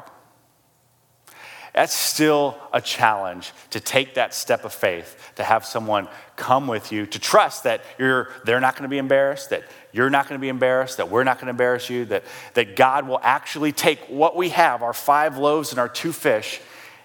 That's 1.74 1.94
still 1.94 2.56
a 2.72 2.80
challenge 2.80 3.52
to 3.72 3.80
take 3.80 4.13
that 4.13 4.36
step 4.36 4.63
of 4.63 4.74
faith, 4.74 5.32
to 5.36 5.44
have 5.44 5.66
someone 5.66 6.08
come 6.36 6.68
with 6.68 6.92
you, 6.92 7.08
to 7.08 7.20
trust 7.20 7.63
that 7.63 7.82
you're, 7.98 8.30
they're 8.46 8.60
not 8.60 8.76
going 8.76 8.84
to 8.84 8.89
be 8.89 9.00
embarrassed, 9.00 9.50
that 9.50 9.63
you're 9.92 10.12
not 10.12 10.30
going 10.30 10.39
to 10.39 10.42
be 10.42 10.50
embarrassed, 10.50 10.98
that 10.98 11.10
we're 11.10 11.24
not 11.24 11.38
going 11.38 11.48
to 11.48 11.52
embarrass 11.52 11.89
you, 11.89 12.06
that, 12.06 12.24
that 12.54 12.76
God 12.76 13.08
will 13.08 13.20
actually 13.24 13.72
take 13.72 14.00
what 14.08 14.36
we 14.36 14.50
have, 14.50 14.84
our 14.84 14.94
five 14.94 15.39
loaves 15.39 15.72
and 15.72 15.80
our 15.80 15.89
two 15.89 16.13
fish, 16.13 16.62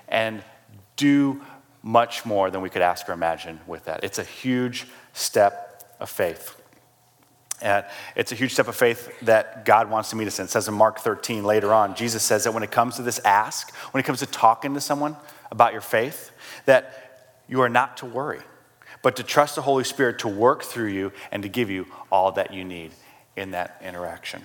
and 0.07 0.43
do 0.97 1.41
much 1.83 2.25
more 2.25 2.51
than 2.51 2.61
we 2.61 2.71
could 2.71 2.83
ask 2.83 3.09
or 3.09 3.13
imagine 3.13 3.61
with 3.67 3.85
that. 3.85 4.05
It's 4.05 4.19
a 4.19 4.25
huge 4.25 4.87
step 5.13 5.95
of 6.01 6.11
faith. 6.11 6.61
And 7.61 7.85
it's 8.15 8.31
a 8.31 8.35
huge 8.35 8.53
step 8.53 8.69
of 8.69 8.77
faith 8.77 9.13
that 9.23 9.65
God 9.65 9.91
wants 9.91 10.11
to 10.11 10.17
meet 10.17 10.29
us 10.29 10.39
in. 10.39 10.45
It 10.45 10.51
says 10.51 10.69
in 10.69 10.75
Mark 10.75 11.01
13 11.01 11.45
later 11.45 11.73
on, 11.75 11.97
Jesus 11.97 12.23
says 12.23 12.45
that 12.45 12.53
when 12.53 12.63
it 12.63 12.71
comes 12.71 12.97
to 12.97 13.03
this 13.03 13.19
ask, 13.21 13.75
when 13.93 14.01
it 14.01 14.05
comes 14.05 14.21
to 14.21 14.27
talking 14.27 14.75
to 14.75 14.81
someone 14.81 15.17
about 15.51 15.73
your 15.73 15.81
faith, 15.81 16.31
that 16.67 17.41
you 17.49 17.61
are 17.61 17.69
not 17.69 17.97
to 17.99 18.07
worry, 18.07 18.41
but 19.03 19.17
to 19.17 19.23
trust 19.23 19.57
the 19.57 19.63
Holy 19.63 19.85
Spirit 19.85 20.21
to 20.21 20.29
work 20.29 20.63
through 20.63 20.89
you 20.89 21.13
and 21.33 21.43
to 21.43 21.49
give 21.49 21.71
you 21.71 21.87
all 22.13 22.33
that 22.33 22.53
you 22.53 22.65
need 22.65 22.93
in 23.37 23.53
that 23.53 23.81
interaction. 23.85 24.43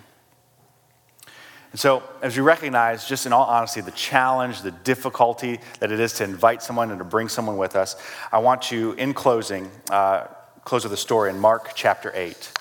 And 1.74 1.80
so, 1.80 2.04
as 2.22 2.38
we 2.38 2.44
recognize, 2.44 3.08
just 3.08 3.26
in 3.26 3.34
all 3.34 3.46
honesty, 3.46 3.82
the 3.82 3.90
challenge, 3.90 4.62
the 4.62 4.70
difficulty 4.70 5.60
that 5.80 5.92
it 5.92 6.00
is 6.00 6.14
to 6.14 6.24
invite 6.24 6.62
someone 6.62 6.92
and 6.92 7.00
to 7.00 7.04
bring 7.04 7.30
someone 7.30 7.58
with 7.58 7.76
us, 7.76 7.96
I 8.32 8.38
want 8.38 8.62
to, 8.64 8.92
in 8.94 9.16
closing, 9.16 9.72
uh, 9.90 10.28
close 10.66 10.84
with 10.84 10.94
a 10.94 10.98
story 10.98 11.32
in 11.32 11.40
Mark 11.40 11.72
chapter 11.74 12.12
8. 12.14 12.52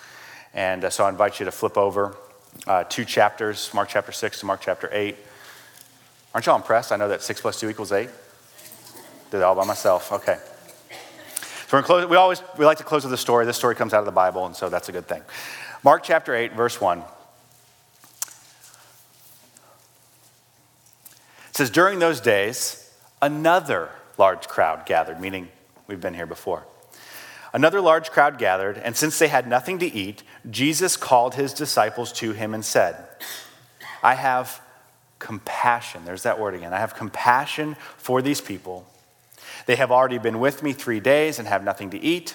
And 0.55 0.87
uh, 0.87 0.89
so 0.89 1.05
I 1.05 1.11
invite 1.11 1.41
you 1.41 1.45
to 1.45 1.53
flip 1.53 1.77
over 1.77 2.17
uh, 2.67 2.85
two 2.85 3.05
chapters, 3.05 3.73
Mark 3.75 3.91
chapter 3.91 4.13
6 4.13 4.41
to 4.41 4.47
Mark 4.47 4.63
chapter 4.63 4.89
8. 4.91 5.15
Aren't 6.33 6.47
y'all 6.47 6.57
impressed? 6.57 6.91
I 6.91 6.97
know 6.97 7.09
that 7.11 7.21
6 7.21 7.39
plus 7.43 7.61
2 7.61 7.69
equals 7.69 7.93
8. 7.93 8.09
Did 9.31 9.37
it 9.37 9.43
all 9.43 9.55
by 9.55 9.67
myself. 9.67 10.11
Okay. 10.11 10.39
So 11.69 11.77
we're 11.77 11.83
close, 11.83 12.07
we 12.07 12.17
always 12.17 12.43
we 12.57 12.65
like 12.65 12.79
to 12.79 12.85
close 12.85 13.05
with 13.05 13.13
a 13.13 13.19
story. 13.19 13.45
This 13.45 13.59
story 13.59 13.75
comes 13.75 13.93
out 13.93 14.01
of 14.01 14.07
the 14.07 14.13
Bible, 14.13 14.47
and 14.47 14.57
so 14.57 14.71
that's 14.71 14.89
a 14.89 14.93
good 14.93 15.07
thing. 15.07 15.23
Mark 15.83 16.03
chapter 16.03 16.35
8, 16.35 16.55
verse 16.55 16.81
1. 16.81 17.03
It 21.53 21.59
says, 21.59 21.69
During 21.69 21.99
those 21.99 22.19
days, 22.19 22.91
another 23.21 23.91
large 24.17 24.49
crowd 24.49 24.87
gathered, 24.87 25.21
meaning 25.21 25.49
we've 25.87 26.01
been 26.01 26.15
here 26.15 26.25
before. 26.25 26.65
Another 27.53 27.83
large 27.83 28.11
crowd 28.11 28.39
gathered, 28.39 28.79
and 28.79 28.97
since 28.97 29.19
they 29.19 29.29
had 29.29 29.47
nothing 29.47 29.79
to 29.81 29.87
eat, 29.87 30.23
Jesus 30.51 30.97
called 30.97 31.35
his 31.35 31.53
disciples 31.53 32.11
to 32.15 32.33
him 32.33 32.55
and 32.55 32.65
said, 32.65 32.97
I 34.03 34.15
have 34.15 34.63
compassion. 35.19 36.07
There's 36.07 36.23
that 36.23 36.41
word 36.41 36.55
again. 36.55 36.73
I 36.73 36.79
have 36.79 36.95
compassion 36.95 37.77
for 37.99 38.23
these 38.23 38.41
people. 38.41 38.87
They 39.67 39.77
have 39.77 39.93
already 39.93 40.17
been 40.17 40.41
with 40.41 40.63
me 40.63 40.73
three 40.73 41.01
days 41.01 41.39
and 41.39 41.47
have 41.47 41.63
nothing 41.63 41.91
to 41.91 42.01
eat. 42.03 42.35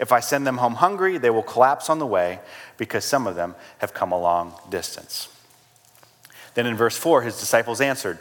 If 0.00 0.10
I 0.10 0.18
send 0.18 0.44
them 0.44 0.56
home 0.56 0.74
hungry, 0.74 1.18
they 1.18 1.30
will 1.30 1.44
collapse 1.44 1.88
on 1.88 2.00
the 2.00 2.06
way 2.06 2.40
because 2.78 3.04
some 3.04 3.28
of 3.28 3.36
them 3.36 3.54
have 3.78 3.94
come 3.94 4.10
a 4.10 4.18
long 4.18 4.54
distance. 4.70 5.28
Then 6.54 6.66
in 6.66 6.74
verse 6.74 6.96
4, 6.96 7.22
his 7.22 7.38
disciples 7.38 7.80
answered, 7.80 8.18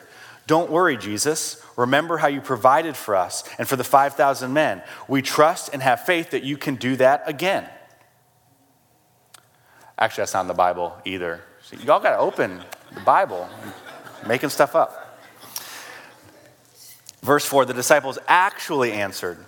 don't 0.48 0.70
worry, 0.70 0.96
Jesus. 0.98 1.62
Remember 1.76 2.18
how 2.18 2.28
you 2.28 2.40
provided 2.40 2.96
for 2.96 3.16
us 3.16 3.44
and 3.58 3.68
for 3.68 3.76
the 3.76 3.84
5,000 3.84 4.54
men. 4.54 4.84
We 5.08 5.22
trust 5.22 5.72
and 5.74 5.82
have 5.82 6.06
faith 6.06 6.32
that 6.32 6.44
you 6.44 6.58
can 6.58 6.76
do 6.76 6.96
that 6.98 7.24
again. 7.28 7.68
Actually, 9.98 10.22
that's 10.22 10.34
not 10.34 10.42
in 10.42 10.48
the 10.48 10.54
Bible 10.54 10.96
either. 11.06 11.42
So 11.64 11.78
y'all 11.78 12.00
got 12.00 12.12
to 12.12 12.20
open 12.20 12.62
the 12.94 13.00
Bible, 13.02 13.50
making 14.28 14.50
stuff 14.50 14.76
up. 14.76 15.20
Verse 17.24 17.46
4 17.46 17.66
the 17.66 17.74
disciples 17.74 18.20
actually 18.28 18.92
answered, 18.92 19.44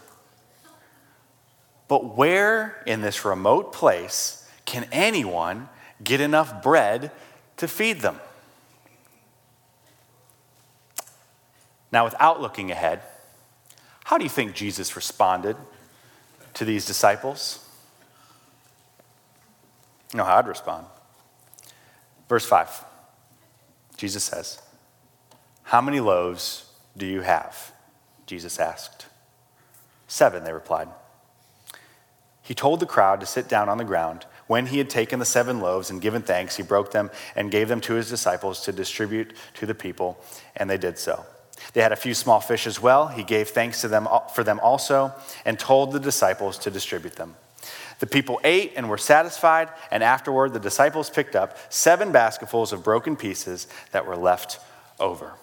But 1.88 2.18
where 2.18 2.82
in 2.88 3.02
this 3.02 3.24
remote 3.24 3.72
place 3.72 4.50
can 4.66 4.88
anyone 4.92 5.70
get 6.04 6.22
enough 6.22 6.64
bread 6.64 7.12
to 7.58 7.68
feed 7.68 8.02
them? 8.02 8.20
Now, 11.92 12.06
without 12.06 12.42
looking 12.42 12.72
ahead, 12.72 13.02
how 14.04 14.18
do 14.18 14.24
you 14.24 14.30
think 14.30 14.54
Jesus 14.54 14.96
responded 14.96 15.56
to 16.54 16.66
these 16.66 16.86
disciples? 16.86 17.66
You 20.12 20.18
know 20.18 20.24
how 20.24 20.38
I'd 20.38 20.48
respond. 20.48 20.86
Verse 22.30 22.46
5, 22.46 22.84
Jesus 23.96 24.24
says, 24.24 24.62
How 25.64 25.82
many 25.82 26.00
loaves 26.00 26.66
do 26.96 27.06
you 27.06 27.22
have? 27.22 27.72
Jesus 28.26 28.60
asked. 28.60 29.08
Seven, 30.08 30.44
they 30.44 30.54
replied. 30.54 30.88
he 32.42 32.54
told 32.54 32.80
the 32.80 32.86
crowd 32.86 33.20
to 33.20 33.26
sit 33.26 33.50
down 33.50 33.70
on 33.70 33.78
the 33.78 33.84
ground. 33.84 34.26
When 34.48 34.68
he 34.68 34.78
had 34.78 34.90
taken 34.90 35.20
the 35.20 35.26
seven 35.26 35.60
loaves 35.60 35.90
and 35.90 36.02
given 36.02 36.22
thanks, 36.22 36.56
he 36.56 36.64
broke 36.64 36.92
them 36.92 37.12
and 37.36 37.52
gave 37.52 37.68
them 37.68 37.82
to 37.82 37.96
his 37.96 38.10
disciples 38.10 38.62
to 38.64 38.72
distribute 38.72 39.34
to 39.56 39.66
the 39.66 39.76
people, 39.76 40.18
and 40.56 40.70
they 40.70 40.78
did 40.78 40.98
so. 40.98 41.26
They 41.74 41.82
had 41.82 41.92
a 41.92 41.98
few 41.98 42.14
small 42.14 42.40
fish 42.40 42.68
as 42.68 42.82
well. 42.82 43.08
He 43.08 43.24
gave 43.24 43.50
thanks 43.50 43.82
to 43.82 43.88
them 43.88 44.08
for 44.34 44.44
them 44.44 44.60
also 44.62 45.14
and 45.46 45.60
told 45.60 45.92
the 45.92 46.00
disciples 46.00 46.58
to 46.60 46.72
distribute 46.72 47.16
them. 47.16 47.36
The 48.00 48.08
people 48.08 48.40
ate 48.44 48.74
and 48.76 48.90
were 48.90 48.98
satisfied, 48.98 49.70
and 49.90 50.04
afterward 50.04 50.54
the 50.54 50.60
disciples 50.60 51.10
picked 51.10 51.36
up 51.36 51.58
seven 51.74 52.12
basketfuls 52.12 52.72
of 52.72 52.84
broken 52.84 53.16
pieces 53.16 53.68
that 53.92 54.06
were 54.06 54.16
left 54.16 54.60
over. 55.00 55.34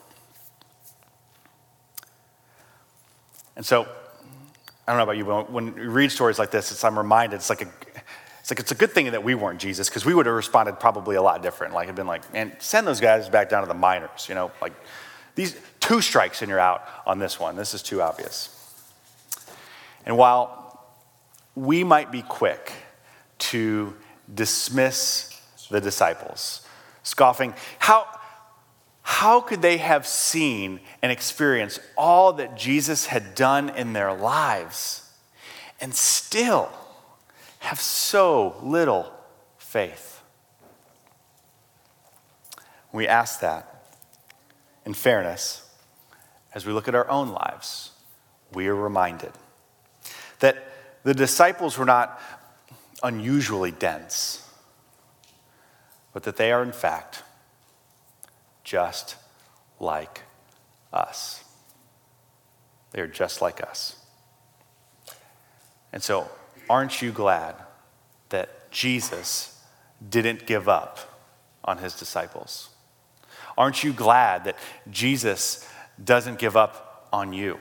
And 3.57 3.67
so 3.67 3.89
I 4.87 4.93
don't 4.93 4.99
know 4.99 5.05
about 5.05 5.17
you, 5.17 5.25
but 5.25 5.51
when 5.51 5.77
you 5.77 5.91
read 5.91 6.13
stories 6.13 6.39
like 6.39 6.51
this, 6.51 6.71
it's, 6.71 6.85
I'm 6.85 6.99
reminded 6.99 7.37
it's 7.37 7.51
like 7.51 7.63
a, 7.63 7.69
it's 8.41 8.51
like 8.51 8.61
it's 8.61 8.73
a 8.73 8.75
good 8.75 8.93
thing 8.93 9.11
that 9.13 9.25
we 9.25 9.35
weren't 9.35 9.59
Jesus 9.59 9.89
because 9.89 10.05
we 10.05 10.15
would 10.15 10.27
have 10.27 10.35
responded 10.35 10.79
probably 10.79 11.17
a 11.17 11.23
lot 11.23 11.43
different. 11.43 11.73
Like, 11.73 11.85
it'd 11.85 11.97
been 11.97 12.07
like, 12.07 12.31
man, 12.33 12.55
send 12.59 12.87
those 12.87 13.01
guys 13.01 13.29
back 13.29 13.49
down 13.49 13.63
to 13.63 13.69
the 13.69 13.75
minors. 13.75 14.27
You 14.29 14.35
know, 14.35 14.53
like 14.61 14.75
these 15.35 15.57
two 15.81 16.01
strikes 16.01 16.43
and 16.43 16.49
you're 16.49 16.61
out 16.61 16.87
on 17.07 17.19
this 17.19 17.39
one. 17.39 17.57
This 17.57 17.75
is 17.75 17.83
too 17.83 18.01
obvious. 18.01 18.51
And 20.07 20.17
while 20.17 20.85
we 21.55 21.85
might 21.85 22.13
be 22.13 22.23
quick 22.23 22.73
to 23.39 23.95
dismiss 24.33 25.41
the 25.71 25.81
disciples, 25.81 26.67
scoffing, 27.03 27.55
how 27.79 28.07
how 29.07 29.43
could 29.43 29.61
they 29.61 29.77
have 29.77 30.07
seen 30.07 30.81
and 31.03 31.13
experienced 31.13 31.79
all 31.95 32.33
that 32.35 32.57
Jesus 32.57 33.07
had 33.07 33.35
done 33.35 33.69
in 33.69 33.93
their 33.93 34.15
lives 34.15 35.11
and 35.79 35.95
still 35.95 36.71
have 37.59 37.79
so 37.79 38.57
little 38.63 39.13
faith? 39.59 40.23
We 42.93 43.07
ask 43.07 43.41
that, 43.41 43.74
in 44.85 44.95
fairness, 44.95 45.69
as 46.55 46.67
we 46.67 46.73
look 46.73 46.89
at 46.89 46.95
our 46.95 47.09
own 47.09 47.31
lives, 47.31 47.93
we 48.53 48.69
are 48.69 48.75
reminded 48.75 49.33
that 50.41 50.69
the 51.03 51.15
disciples 51.15 51.77
were 51.79 51.85
not 51.85 52.21
unusually 53.03 53.71
dense, 53.71 54.49
but 56.13 56.23
that 56.23 56.37
they 56.37 56.53
are, 56.53 56.63
in 56.63 56.73
fact, 56.73 57.23
just 58.63 59.17
like 59.81 60.23
us. 60.93 61.45
They 62.93 63.01
are 63.01 63.07
just 63.07 63.43
like 63.43 63.63
us. 63.63 63.97
And 65.93 66.03
so, 66.03 66.31
aren't 66.69 67.03
you 67.03 67.13
glad 67.13 67.57
that 68.31 68.71
Jesus 68.71 69.61
didn't 70.09 70.47
give 70.47 70.69
up 70.69 70.99
on 71.65 71.79
his 71.79 71.95
disciples? 71.95 72.71
Aren't 73.57 73.85
you 73.85 73.93
glad 73.93 74.45
that 74.45 74.57
Jesus 74.91 75.69
doesn't 76.03 76.39
give 76.39 76.57
up 76.57 77.09
on 77.13 77.33
you? 77.33 77.59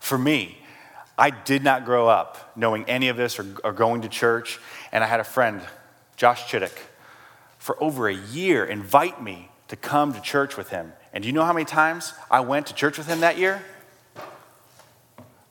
For 0.00 0.18
me, 0.18 0.58
I 1.18 1.30
did 1.30 1.62
not 1.62 1.84
grow 1.84 2.08
up 2.08 2.52
knowing 2.56 2.84
any 2.88 3.08
of 3.08 3.16
this 3.16 3.38
or, 3.38 3.46
or 3.62 3.72
going 3.72 4.02
to 4.02 4.08
church, 4.08 4.58
and 4.90 5.04
I 5.04 5.06
had 5.06 5.20
a 5.20 5.24
friend, 5.24 5.60
Josh 6.16 6.50
Chittick, 6.50 6.76
for 7.58 7.80
over 7.82 8.08
a 8.08 8.14
year 8.14 8.64
invite 8.64 9.22
me 9.22 9.50
to 9.68 9.76
come 9.76 10.12
to 10.12 10.20
church 10.20 10.56
with 10.56 10.70
him. 10.70 10.92
And 11.12 11.22
do 11.22 11.28
you 11.28 11.32
know 11.32 11.44
how 11.44 11.52
many 11.52 11.64
times 11.64 12.14
I 12.30 12.40
went 12.40 12.66
to 12.66 12.74
church 12.74 12.98
with 12.98 13.06
him 13.06 13.20
that 13.20 13.38
year? 13.38 13.62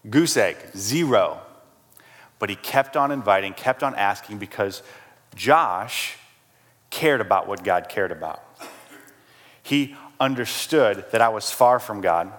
Goose 0.10 0.36
egg, 0.36 0.58
zero. 0.76 1.42
But 2.40 2.50
he 2.50 2.56
kept 2.56 2.98
on 2.98 3.12
inviting, 3.12 3.54
kept 3.54 3.84
on 3.84 3.96
asking 3.96 4.40
because 4.40 4.82
Josh 5.36 6.18
cared 6.90 7.22
about 7.22 7.48
what 7.48 7.64
God 7.64 7.88
cared 7.88 8.12
about. 8.12 8.44
He 9.64 9.96
understood 10.20 11.06
that 11.12 11.22
I 11.22 11.30
was 11.30 11.52
far 11.52 11.80
from 11.80 12.02
God 12.02 12.32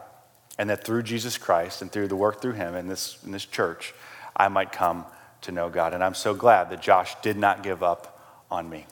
and 0.59 0.71
that 0.71 0.85
through 0.85 1.03
Jesus 1.03 1.39
Christ 1.39 1.83
and 1.83 1.91
through 1.91 2.09
the 2.09 2.17
work 2.17 2.41
through 2.41 2.53
him 2.53 2.75
in 2.75 2.89
this, 2.89 3.19
in 3.25 3.33
this 3.33 3.45
church, 3.45 3.95
I 4.37 4.49
might 4.49 4.73
come 4.73 5.05
to 5.43 5.53
know 5.53 5.69
God. 5.69 5.95
And 5.95 6.03
I'm 6.03 6.15
so 6.15 6.35
glad 6.35 6.71
that 6.71 6.81
Josh 6.81 7.15
did 7.23 7.37
not 7.37 7.63
give 7.63 7.83
up 7.83 8.45
on 8.51 8.69
me. 8.69 8.87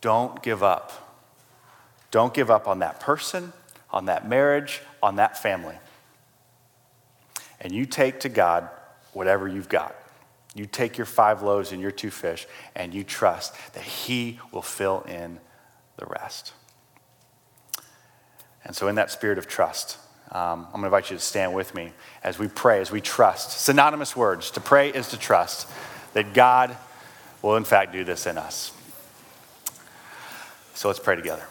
Don't 0.00 0.42
give 0.42 0.62
up. 0.62 1.08
Don't 2.10 2.32
give 2.32 2.50
up 2.50 2.66
on 2.66 2.78
that 2.78 3.00
person, 3.00 3.52
on 3.90 4.06
that 4.06 4.28
marriage, 4.28 4.80
on 5.02 5.16
that 5.16 5.40
family. 5.40 5.76
And 7.60 7.72
you 7.72 7.84
take 7.84 8.20
to 8.20 8.28
God 8.28 8.68
whatever 9.12 9.46
you've 9.46 9.68
got. 9.68 9.94
You 10.54 10.66
take 10.66 10.96
your 10.96 11.04
five 11.04 11.42
loaves 11.42 11.70
and 11.72 11.80
your 11.80 11.90
two 11.90 12.10
fish, 12.10 12.46
and 12.74 12.92
you 12.92 13.04
trust 13.04 13.54
that 13.74 13.84
He 13.84 14.40
will 14.50 14.62
fill 14.62 15.02
in 15.02 15.38
the 16.00 16.06
rest. 16.06 16.52
And 18.64 18.74
so, 18.74 18.88
in 18.88 18.96
that 18.96 19.10
spirit 19.10 19.38
of 19.38 19.46
trust, 19.46 19.98
um, 20.32 20.66
I'm 20.66 20.80
going 20.80 20.82
to 20.82 20.86
invite 20.88 21.10
you 21.10 21.16
to 21.16 21.22
stand 21.22 21.54
with 21.54 21.74
me 21.74 21.92
as 22.22 22.38
we 22.38 22.48
pray, 22.48 22.80
as 22.80 22.90
we 22.90 23.00
trust. 23.00 23.60
Synonymous 23.60 24.16
words. 24.16 24.50
To 24.52 24.60
pray 24.60 24.90
is 24.90 25.08
to 25.08 25.18
trust 25.18 25.68
that 26.12 26.34
God 26.34 26.76
will, 27.42 27.56
in 27.56 27.64
fact, 27.64 27.92
do 27.92 28.04
this 28.04 28.26
in 28.26 28.38
us. 28.38 28.72
So 30.74 30.88
let's 30.88 31.00
pray 31.00 31.16
together. 31.16 31.46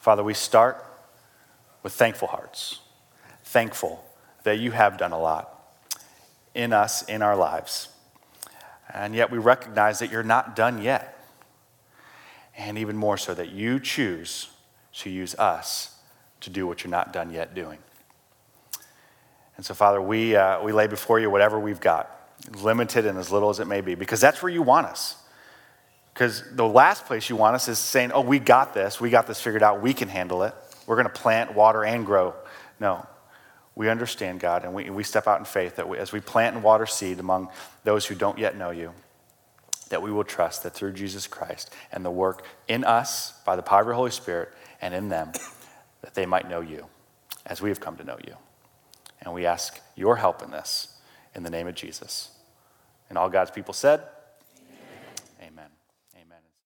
Father, 0.00 0.24
we 0.24 0.34
start 0.34 0.84
with 1.82 1.92
thankful 1.92 2.28
hearts, 2.28 2.80
thankful 3.44 4.04
that 4.44 4.58
you 4.58 4.70
have 4.72 4.98
done 4.98 5.12
a 5.12 5.18
lot 5.18 5.60
in 6.54 6.72
us, 6.72 7.02
in 7.02 7.22
our 7.22 7.36
lives. 7.36 7.88
And 8.94 9.14
yet 9.14 9.30
we 9.30 9.38
recognize 9.38 9.98
that 10.00 10.10
you're 10.10 10.22
not 10.22 10.56
done 10.56 10.82
yet. 10.82 11.16
And 12.56 12.78
even 12.78 12.96
more 12.96 13.16
so, 13.16 13.34
that 13.34 13.50
you 13.50 13.80
choose 13.80 14.48
to 14.98 15.10
use 15.10 15.34
us 15.36 15.96
to 16.40 16.50
do 16.50 16.66
what 16.66 16.82
you're 16.82 16.90
not 16.90 17.12
done 17.12 17.30
yet 17.30 17.54
doing. 17.54 17.78
And 19.56 19.64
so, 19.64 19.74
Father, 19.74 20.00
we, 20.00 20.36
uh, 20.36 20.62
we 20.62 20.72
lay 20.72 20.86
before 20.86 21.20
you 21.20 21.30
whatever 21.30 21.60
we've 21.60 21.80
got 21.80 22.10
limited 22.62 23.06
and 23.06 23.18
as 23.18 23.30
little 23.30 23.50
as 23.50 23.60
it 23.60 23.66
may 23.66 23.80
be, 23.80 23.94
because 23.94 24.20
that's 24.20 24.42
where 24.42 24.50
you 24.50 24.62
want 24.62 24.86
us. 24.86 25.16
Because 26.12 26.42
the 26.52 26.66
last 26.66 27.04
place 27.04 27.30
you 27.30 27.36
want 27.36 27.54
us 27.54 27.68
is 27.68 27.78
saying, 27.78 28.12
oh, 28.12 28.22
we 28.22 28.38
got 28.38 28.74
this, 28.74 29.00
we 29.00 29.10
got 29.10 29.26
this 29.26 29.40
figured 29.40 29.62
out, 29.62 29.80
we 29.82 29.94
can 29.94 30.08
handle 30.08 30.42
it. 30.42 30.54
We're 30.86 30.96
going 30.96 31.06
to 31.06 31.12
plant, 31.12 31.54
water, 31.54 31.84
and 31.84 32.04
grow. 32.04 32.34
No. 32.80 33.06
We 33.80 33.88
understand, 33.88 34.40
God, 34.40 34.64
and 34.64 34.74
we, 34.74 34.90
we 34.90 35.02
step 35.02 35.26
out 35.26 35.38
in 35.38 35.46
faith 35.46 35.76
that 35.76 35.88
we, 35.88 35.96
as 35.96 36.12
we 36.12 36.20
plant 36.20 36.54
and 36.54 36.62
water 36.62 36.84
seed 36.84 37.18
among 37.18 37.48
those 37.82 38.04
who 38.04 38.14
don't 38.14 38.38
yet 38.38 38.54
know 38.54 38.68
you, 38.68 38.92
that 39.88 40.02
we 40.02 40.12
will 40.12 40.22
trust 40.22 40.64
that 40.64 40.74
through 40.74 40.92
Jesus 40.92 41.26
Christ 41.26 41.74
and 41.90 42.04
the 42.04 42.10
work 42.10 42.44
in 42.68 42.84
us 42.84 43.32
by 43.46 43.56
the 43.56 43.62
power 43.62 43.80
of 43.80 43.86
your 43.86 43.94
Holy 43.94 44.10
Spirit 44.10 44.50
and 44.82 44.92
in 44.92 45.08
them, 45.08 45.32
that 46.02 46.12
they 46.12 46.26
might 46.26 46.46
know 46.46 46.60
you 46.60 46.88
as 47.46 47.62
we 47.62 47.70
have 47.70 47.80
come 47.80 47.96
to 47.96 48.04
know 48.04 48.18
you. 48.22 48.34
And 49.22 49.32
we 49.32 49.46
ask 49.46 49.80
your 49.96 50.16
help 50.16 50.42
in 50.42 50.50
this 50.50 50.98
in 51.34 51.42
the 51.42 51.48
name 51.48 51.66
of 51.66 51.74
Jesus. 51.74 52.32
And 53.08 53.16
all 53.16 53.30
God's 53.30 53.50
people 53.50 53.72
said, 53.72 54.02